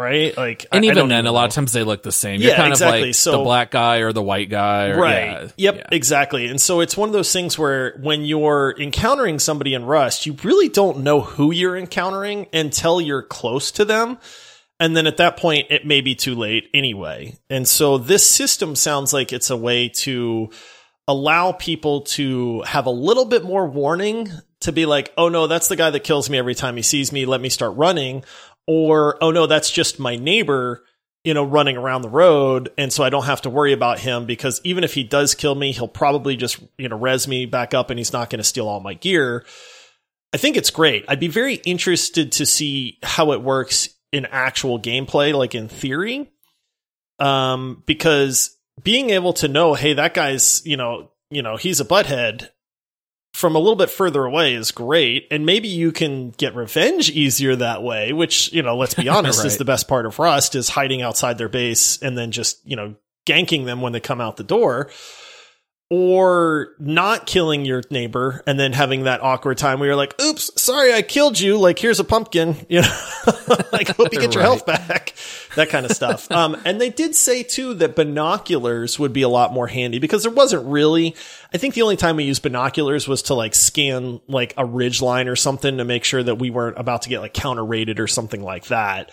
Right. 0.00 0.34
Like, 0.36 0.66
And 0.72 0.82
I 0.82 0.86
even 0.86 0.96
don't 0.96 1.08
then, 1.10 1.26
a 1.26 1.32
lot 1.32 1.46
of 1.46 1.52
times 1.54 1.72
they 1.72 1.82
look 1.84 2.02
the 2.02 2.10
same. 2.12 2.40
You're 2.40 2.52
Yeah, 2.52 2.56
kind 2.56 2.72
exactly. 2.72 3.00
of 3.00 3.06
like 3.08 3.14
So- 3.14 3.32
the 3.32 3.38
black 3.44 3.70
guy 3.70 3.98
or 3.98 4.12
the 4.14 4.22
white 4.22 4.48
guy. 4.48 4.86
Or, 4.88 4.98
right. 4.98 5.26
yeah, 5.42 5.48
yep. 5.56 5.74
yeah. 5.76 5.86
Exactly. 5.92 6.46
And 6.46 6.60
so 6.60 6.80
it's 6.80 6.96
one 6.96 7.08
of 7.08 7.12
those 7.12 7.30
things 7.32 7.58
where 7.58 7.98
when 8.00 8.22
you're 8.24 8.74
encountering 8.78 9.38
somebody 9.38 9.74
in 9.74 9.84
Rust, 9.84 10.24
you 10.24 10.36
really 10.42 10.68
don't 10.70 11.00
know 11.00 11.20
who 11.20 11.52
you're 11.52 11.76
encountering 11.76 12.46
until 12.52 13.00
you're 13.00 13.22
close 13.22 13.70
to 13.72 13.84
them. 13.84 14.18
And 14.78 14.96
then 14.96 15.06
at 15.06 15.18
that 15.18 15.36
point, 15.36 15.66
it 15.68 15.84
may 15.84 16.00
be 16.00 16.14
too 16.14 16.34
late 16.34 16.70
anyway. 16.72 17.36
And 17.50 17.68
so 17.68 17.98
this 17.98 18.26
system 18.28 18.74
sounds 18.74 19.12
like 19.12 19.30
it's 19.34 19.50
a 19.50 19.56
way 19.56 19.90
to 19.96 20.48
allow 21.06 21.52
people 21.52 22.02
to 22.02 22.62
have 22.62 22.86
a 22.86 22.90
little 22.90 23.26
bit 23.26 23.44
more 23.44 23.66
warning 23.66 24.30
to 24.60 24.72
be 24.72 24.86
like, 24.86 25.12
oh 25.16 25.28
no, 25.28 25.46
that's 25.46 25.68
the 25.68 25.76
guy 25.76 25.90
that 25.90 26.04
kills 26.04 26.30
me 26.30 26.38
every 26.38 26.54
time 26.54 26.76
he 26.76 26.82
sees 26.82 27.12
me. 27.12 27.26
Let 27.26 27.40
me 27.40 27.48
start 27.48 27.76
running. 27.76 28.24
Or, 28.66 29.22
oh 29.22 29.30
no, 29.30 29.46
that's 29.46 29.70
just 29.70 29.98
my 29.98 30.16
neighbor, 30.16 30.84
you 31.24 31.34
know, 31.34 31.44
running 31.44 31.76
around 31.76 32.02
the 32.02 32.08
road. 32.08 32.70
And 32.78 32.92
so 32.92 33.02
I 33.02 33.10
don't 33.10 33.24
have 33.24 33.42
to 33.42 33.50
worry 33.50 33.72
about 33.72 33.98
him 33.98 34.26
because 34.26 34.60
even 34.64 34.84
if 34.84 34.94
he 34.94 35.02
does 35.02 35.34
kill 35.34 35.54
me, 35.54 35.72
he'll 35.72 35.88
probably 35.88 36.36
just, 36.36 36.60
you 36.78 36.88
know, 36.88 36.98
res 36.98 37.26
me 37.26 37.46
back 37.46 37.74
up 37.74 37.90
and 37.90 37.98
he's 37.98 38.12
not 38.12 38.30
going 38.30 38.38
to 38.38 38.44
steal 38.44 38.68
all 38.68 38.80
my 38.80 38.94
gear. 38.94 39.44
I 40.32 40.36
think 40.36 40.56
it's 40.56 40.70
great. 40.70 41.04
I'd 41.08 41.20
be 41.20 41.28
very 41.28 41.54
interested 41.54 42.32
to 42.32 42.46
see 42.46 42.98
how 43.02 43.32
it 43.32 43.42
works 43.42 43.88
in 44.12 44.26
actual 44.26 44.78
gameplay, 44.78 45.34
like 45.34 45.54
in 45.54 45.68
theory. 45.68 46.30
Um, 47.18 47.82
because 47.86 48.56
being 48.82 49.10
able 49.10 49.32
to 49.34 49.48
know, 49.48 49.74
hey, 49.74 49.94
that 49.94 50.14
guy's, 50.14 50.64
you 50.64 50.76
know, 50.76 51.10
you 51.30 51.42
know, 51.42 51.56
he's 51.56 51.80
a 51.80 51.84
butthead 51.84 52.48
from 53.32 53.54
a 53.54 53.58
little 53.58 53.76
bit 53.76 53.90
further 53.90 54.24
away 54.24 54.54
is 54.54 54.72
great. 54.72 55.26
And 55.30 55.46
maybe 55.46 55.68
you 55.68 55.92
can 55.92 56.30
get 56.30 56.54
revenge 56.54 57.10
easier 57.10 57.56
that 57.56 57.82
way, 57.82 58.12
which, 58.12 58.52
you 58.52 58.62
know, 58.62 58.76
let's 58.76 58.94
be 58.94 59.08
honest, 59.08 59.44
is 59.44 59.56
the 59.56 59.64
best 59.64 59.88
part 59.88 60.06
of 60.06 60.18
Rust 60.18 60.54
is 60.54 60.68
hiding 60.68 61.02
outside 61.02 61.38
their 61.38 61.48
base 61.48 62.00
and 62.02 62.18
then 62.18 62.32
just, 62.32 62.60
you 62.66 62.76
know, 62.76 62.94
ganking 63.26 63.66
them 63.66 63.80
when 63.80 63.92
they 63.92 64.00
come 64.00 64.20
out 64.20 64.36
the 64.36 64.44
door. 64.44 64.90
Or 65.92 66.68
not 66.78 67.26
killing 67.26 67.64
your 67.64 67.82
neighbor 67.90 68.44
and 68.46 68.60
then 68.60 68.72
having 68.72 69.02
that 69.04 69.20
awkward 69.24 69.58
time 69.58 69.80
where 69.80 69.88
you're 69.88 69.96
like, 69.96 70.14
oops, 70.22 70.48
sorry, 70.54 70.94
I 70.94 71.02
killed 71.02 71.40
you. 71.40 71.58
Like, 71.58 71.80
here's 71.80 71.98
a 71.98 72.04
pumpkin, 72.04 72.54
you 72.68 72.82
know, 72.82 72.96
like, 73.72 73.88
hope 73.96 74.12
you 74.12 74.20
get 74.20 74.32
your 74.34 74.44
Right. 74.44 74.48
health 74.48 74.66
back, 74.66 75.14
that 75.56 75.68
kind 75.68 75.84
of 75.84 75.90
stuff. 75.90 76.30
Um, 76.40 76.56
and 76.64 76.80
they 76.80 76.90
did 76.90 77.16
say 77.16 77.42
too 77.42 77.74
that 77.74 77.96
binoculars 77.96 79.00
would 79.00 79.12
be 79.12 79.22
a 79.22 79.28
lot 79.28 79.52
more 79.52 79.66
handy 79.66 79.98
because 79.98 80.22
there 80.22 80.30
wasn't 80.30 80.64
really, 80.64 81.16
I 81.52 81.58
think 81.58 81.74
the 81.74 81.82
only 81.82 81.96
time 81.96 82.14
we 82.16 82.22
used 82.24 82.42
binoculars 82.44 83.08
was 83.08 83.22
to 83.22 83.34
like 83.34 83.56
scan 83.56 84.20
like 84.28 84.54
a 84.56 84.64
ridge 84.64 85.02
line 85.02 85.26
or 85.26 85.34
something 85.34 85.78
to 85.78 85.84
make 85.84 86.04
sure 86.04 86.22
that 86.22 86.36
we 86.36 86.50
weren't 86.50 86.78
about 86.78 87.02
to 87.02 87.08
get 87.08 87.20
like 87.20 87.34
counter 87.34 87.64
rated 87.64 87.98
or 87.98 88.06
something 88.06 88.42
like 88.44 88.66
that. 88.66 89.10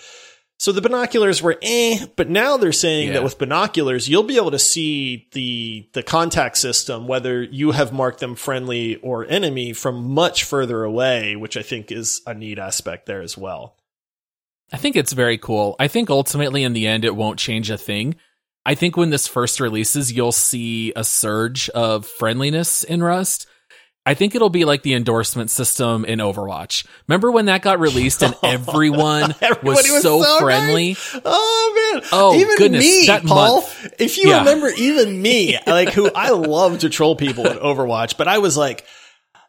So 0.60 0.72
the 0.72 0.82
binoculars 0.82 1.42
were 1.42 1.58
eh, 1.62 2.08
but 2.16 2.30
now 2.30 2.58
they're 2.58 2.72
saying 2.72 3.10
Yeah. 3.10 3.14
that 3.16 3.24
with 3.24 3.38
binoculars, 3.38 4.10
you'll 4.10 4.24
be 4.24 4.38
able 4.38 4.52
to 4.52 4.60
see 4.60 5.28
the 5.34 5.88
the 5.94 6.02
contact 6.02 6.58
system, 6.58 7.08
whether 7.08 7.44
you 7.44 7.72
have 7.72 7.94
marked 7.94 8.20
them 8.20 8.36
friendly 8.36 8.96
or 8.98 9.26
enemy 9.30 9.74
from 9.74 10.04
much 10.14 10.44
further 10.44 10.84
away, 10.84 11.36
which 11.36 11.58
I 11.58 11.62
think 11.62 11.92
is 11.92 12.22
a 12.26 12.34
neat 12.34 12.58
aspect 12.58 13.06
there 13.06 13.22
as 13.22 13.38
well. 13.38 13.76
I 14.74 14.78
think 14.78 14.96
it's 14.96 15.14
very 15.14 15.38
cool. 15.38 15.76
I 15.80 15.88
think 15.88 16.10
ultimately 16.10 16.64
in 16.64 16.74
the 16.74 16.88
end, 16.88 17.06
it 17.06 17.16
won't 17.16 17.40
change 17.40 17.70
a 17.70 17.78
thing. 17.78 18.16
I 18.66 18.76
think 18.76 18.98
when 18.98 19.12
this 19.12 19.28
first 19.28 19.62
releases, 19.62 20.12
you'll 20.12 20.34
see 20.34 20.92
a 20.96 21.04
surge 21.06 21.70
of 21.70 22.06
friendliness 22.06 22.84
in 22.84 23.02
Rust. 23.02 23.48
I 24.08 24.14
think 24.14 24.36
it'll 24.36 24.50
be 24.50 24.64
like 24.64 24.84
the 24.84 24.94
endorsement 24.94 25.50
system 25.50 26.06
in 26.06 26.20
Overwatch. 26.20 26.86
Remember 27.10 27.30
when 27.30 27.48
that 27.48 27.62
got 27.62 27.80
released 27.82 28.24
and 28.24 28.34
everyone 28.44 29.36
was, 29.42 29.64
was 29.64 30.02
so, 30.02 30.22
so 30.24 30.40
friendly? 30.40 30.96
Oh 31.26 31.92
man! 31.94 32.10
Oh, 32.14 32.34
even 32.40 32.58
goodness, 32.58 32.86
me, 32.86 33.08
that 33.08 33.26
Paul. 33.26 33.56
month. 33.62 33.94
If 34.00 34.18
you 34.18 34.30
Yeah. 34.30 34.40
remember, 34.40 34.70
even 34.70 35.22
me, 35.22 35.58
like 35.68 35.90
who 35.90 36.10
I 36.16 36.30
love 36.30 36.80
to 36.80 36.90
troll 36.90 37.18
people 37.18 37.48
in 37.48 37.58
Overwatch, 37.58 38.18
but 38.18 38.30
I 38.30 38.38
was 38.38 38.56
like, 38.56 38.86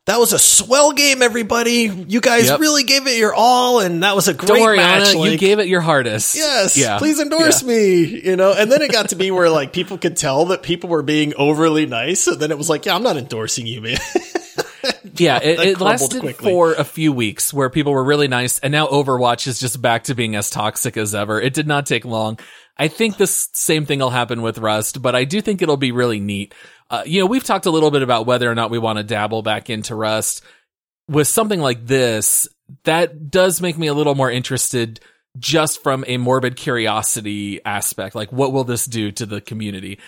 "That 0.07 0.19
was 0.19 0.33
a 0.33 0.39
swell 0.41 0.91
game, 0.93 1.23
everybody. 1.23 1.83
You 2.09 2.21
guys 2.21 2.47
Yep. 2.49 2.59
really 2.59 2.83
gave 2.83 3.07
it 3.07 3.17
your 3.17 3.35
all, 3.35 3.79
and 3.79 4.03
that 4.03 4.17
was 4.17 4.27
a 4.27 4.35
great 4.35 4.49
Don't 4.49 4.61
worry, 4.61 4.79
match." 4.79 5.15
Ana, 5.15 5.31
you 5.31 5.39
gave 5.39 5.61
it 5.61 5.69
your 5.69 5.83
hardest. 5.83 6.35
Yes, 6.35 6.77
Yeah. 6.77 6.99
please 6.99 7.21
endorse 7.21 7.63
Yeah. 7.63 7.69
me. 7.69 8.05
You 8.25 8.35
know, 8.35 8.55
and 8.55 8.73
then 8.73 8.83
it 8.83 8.91
got 8.91 9.11
to 9.11 9.15
be 9.17 9.31
where 9.31 9.51
like 9.51 9.73
people 9.73 9.99
could 9.99 10.17
tell 10.17 10.47
that 10.47 10.63
people 10.65 10.91
were 10.91 11.03
being 11.05 11.33
overly 11.37 11.87
nice, 11.87 12.27
and 12.27 12.41
then 12.41 12.51
it 12.51 12.59
was 12.59 12.69
like, 12.69 12.87
yeah, 12.87 12.97
I'm 12.97 13.05
not 13.05 13.17
endorsing 13.17 13.69
you, 13.69 13.81
man. 13.83 13.99
Yeah, 15.15 15.41
it, 15.43 15.59
it 15.59 15.81
lasted 15.81 16.21
quickly. 16.21 16.53
for 16.53 16.75
a 16.75 16.85
few 16.85 17.13
weeks 17.13 17.53
where 17.53 17.71
people 17.71 17.93
were 17.93 18.05
really 18.05 18.29
nice, 18.29 18.61
and 18.61 18.71
now 18.71 18.87
Overwatch 18.87 19.49
is 19.49 19.59
just 19.59 19.83
back 19.83 20.05
to 20.05 20.15
being 20.15 20.37
as 20.37 20.49
toxic 20.49 20.97
as 20.97 21.13
ever. 21.13 21.41
It 21.41 21.55
did 21.55 21.67
not 21.67 21.87
take 21.87 22.05
long. 22.05 22.39
I 22.77 22.87
think 22.87 23.17
this 23.17 23.49
same 23.55 23.85
thing 23.85 23.99
will 23.99 24.11
happen 24.11 24.43
with 24.43 24.59
Rust, 24.59 25.03
but 25.03 25.17
I 25.17 25.25
do 25.25 25.41
think 25.41 25.61
it'll 25.61 25.77
be 25.77 25.91
really 25.91 26.21
neat. 26.21 26.55
Uh, 26.89 27.03
you 27.05 27.19
know, 27.21 27.27
we've 27.27 27.43
talked 27.43 27.67
a 27.67 27.71
little 27.71 27.91
bit 27.91 28.03
about 28.03 28.27
whether 28.27 28.49
or 28.49 28.55
not 28.55 28.71
we 28.71 28.79
want 28.79 28.99
to 28.99 29.03
dabble 29.03 29.43
back 29.43 29.71
into 29.71 29.97
Rust. 29.97 30.43
with 31.09 31.27
something 31.27 31.61
like 31.61 31.85
this, 31.85 32.47
that 32.85 33.31
does 33.31 33.61
make 33.61 33.77
me 33.77 33.89
a 33.89 33.95
little 33.95 34.15
more 34.15 34.31
interested 34.31 35.01
just 35.39 35.83
from 35.83 36.05
a 36.07 36.17
morbid 36.17 36.57
curiosity 36.57 37.65
aspect. 37.65 38.15
Like, 38.15 38.31
what 38.31 38.53
will 38.53 38.65
this 38.65 38.87
do 38.87 39.11
to 39.13 39.27
the 39.27 39.41
community? 39.41 39.99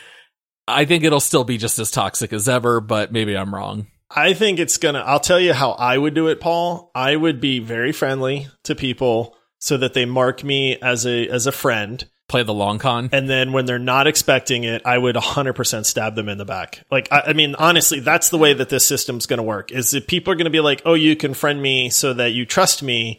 I 0.68 0.84
think 0.84 1.02
it'll 1.02 1.20
still 1.20 1.44
be 1.44 1.58
just 1.58 1.78
as 1.78 1.90
toxic 1.90 2.32
as 2.32 2.48
ever, 2.48 2.80
but 2.80 3.12
maybe 3.12 3.36
I'm 3.36 3.54
wrong. 3.54 3.88
I 4.10 4.34
think 4.34 4.58
it's 4.58 4.76
gonna. 4.76 5.00
I'll 5.00 5.20
tell 5.20 5.40
you 5.40 5.52
how 5.52 5.72
I 5.72 5.96
would 5.96 6.14
do 6.14 6.28
it, 6.28 6.40
Paul. 6.40 6.90
I 6.94 7.14
would 7.16 7.40
be 7.40 7.58
very 7.58 7.92
friendly 7.92 8.48
to 8.64 8.74
people 8.74 9.36
so 9.58 9.76
that 9.76 9.94
they 9.94 10.04
mark 10.04 10.42
me 10.42 10.76
as 10.80 11.06
a 11.06 11.28
as 11.28 11.46
a 11.46 11.52
friend. 11.52 12.04
Play 12.28 12.42
the 12.44 12.54
long 12.54 12.78
con. 12.78 13.08
And 13.12 13.28
then 13.28 13.52
when 13.52 13.66
they're 13.66 13.78
not 13.78 14.06
expecting 14.06 14.62
it, 14.62 14.82
I 14.84 14.96
would 14.96 15.16
100% 15.16 15.84
stab 15.84 16.14
them 16.14 16.28
in 16.28 16.38
the 16.38 16.44
back. 16.44 16.84
Like, 16.88 17.08
I, 17.10 17.22
I 17.26 17.32
mean, 17.32 17.56
honestly, 17.56 17.98
that's 17.98 18.30
the 18.30 18.38
way 18.38 18.52
that 18.52 18.68
this 18.68 18.86
system's 18.86 19.26
going 19.26 19.38
to 19.38 19.42
work. 19.42 19.72
Is 19.72 19.90
that 19.90 20.06
people 20.06 20.32
are 20.32 20.36
going 20.36 20.44
to 20.44 20.50
be 20.50 20.60
like, 20.60 20.82
"Oh, 20.84 20.94
you 20.94 21.16
can 21.16 21.34
friend 21.34 21.60
me 21.60 21.90
so 21.90 22.14
that 22.14 22.32
you 22.32 22.46
trust 22.46 22.82
me." 22.82 23.18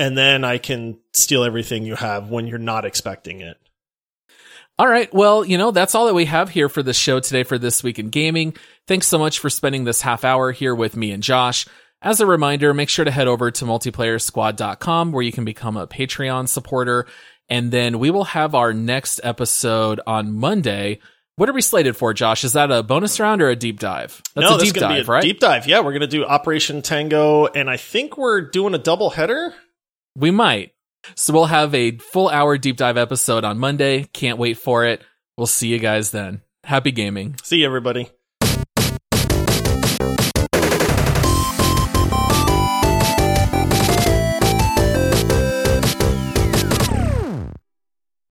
and 0.00 0.16
then 0.16 0.44
I 0.44 0.56
can 0.56 0.98
steal 1.12 1.44
everything 1.44 1.84
you 1.84 1.94
have 1.94 2.30
when 2.30 2.46
you're 2.46 2.58
not 2.58 2.86
expecting 2.86 3.42
it. 3.42 3.58
All 4.80 4.88
right. 4.88 5.12
Well, 5.12 5.44
you 5.44 5.58
know, 5.58 5.72
that's 5.72 5.94
all 5.94 6.06
that 6.06 6.14
we 6.14 6.24
have 6.24 6.48
here 6.48 6.70
for 6.70 6.82
the 6.82 6.94
show 6.94 7.20
today 7.20 7.42
for 7.42 7.58
This 7.58 7.82
Week 7.82 7.98
in 7.98 8.08
Gaming. 8.08 8.54
Thanks 8.88 9.08
so 9.08 9.18
much 9.18 9.38
for 9.38 9.50
spending 9.50 9.84
this 9.84 10.00
half 10.00 10.24
hour 10.24 10.52
here 10.52 10.74
with 10.74 10.96
me 10.96 11.10
and 11.12 11.22
Josh. 11.22 11.66
As 12.00 12.20
a 12.20 12.26
reminder, 12.26 12.72
make 12.72 12.88
sure 12.88 13.04
to 13.04 13.10
head 13.10 13.28
over 13.28 13.50
to 13.50 13.64
multiplayersquad.com 13.66 15.12
where 15.12 15.22
you 15.22 15.32
can 15.32 15.44
become 15.44 15.76
a 15.76 15.86
Patreon 15.86 16.48
supporter. 16.48 17.04
And 17.50 17.70
then 17.70 17.98
we 17.98 18.10
will 18.10 18.24
have 18.24 18.54
our 18.54 18.72
next 18.72 19.20
episode 19.22 20.00
on 20.06 20.32
Monday. 20.32 21.00
What 21.36 21.50
are 21.50 21.52
we 21.52 21.60
slated 21.60 21.94
for, 21.94 22.14
Josh? 22.14 22.42
Is 22.42 22.54
that 22.54 22.70
a 22.70 22.82
bonus 22.82 23.20
round 23.20 23.42
or 23.42 23.50
a 23.50 23.56
deep 23.56 23.80
dive? 23.80 24.22
That's 24.34 24.48
no, 24.48 24.56
a 24.56 24.60
deep 24.60 24.72
dive, 24.72 25.10
a 25.10 25.12
right? 25.12 25.22
Deep 25.22 25.40
dive. 25.40 25.66
Yeah, 25.66 25.80
we're 25.80 25.92
going 25.92 26.00
to 26.00 26.06
do 26.06 26.24
Operation 26.24 26.80
Tango, 26.80 27.44
and 27.44 27.68
I 27.68 27.76
think 27.76 28.16
we're 28.16 28.40
doing 28.40 28.72
a 28.72 28.78
double 28.78 29.10
header. 29.10 29.52
We 30.16 30.30
might. 30.30 30.72
So 31.14 31.32
we'll 31.32 31.46
have 31.46 31.74
a 31.74 31.96
full 31.98 32.28
hour 32.28 32.58
deep 32.58 32.76
dive 32.76 32.96
episode 32.96 33.44
on 33.44 33.58
Monday. 33.58 34.04
Can't 34.12 34.38
wait 34.38 34.58
for 34.58 34.84
it. 34.84 35.02
We'll 35.36 35.46
see 35.46 35.68
you 35.68 35.78
guys 35.78 36.10
then. 36.10 36.42
Happy 36.64 36.92
gaming. 36.92 37.36
See 37.42 37.58
you, 37.58 37.66
everybody. 37.66 38.10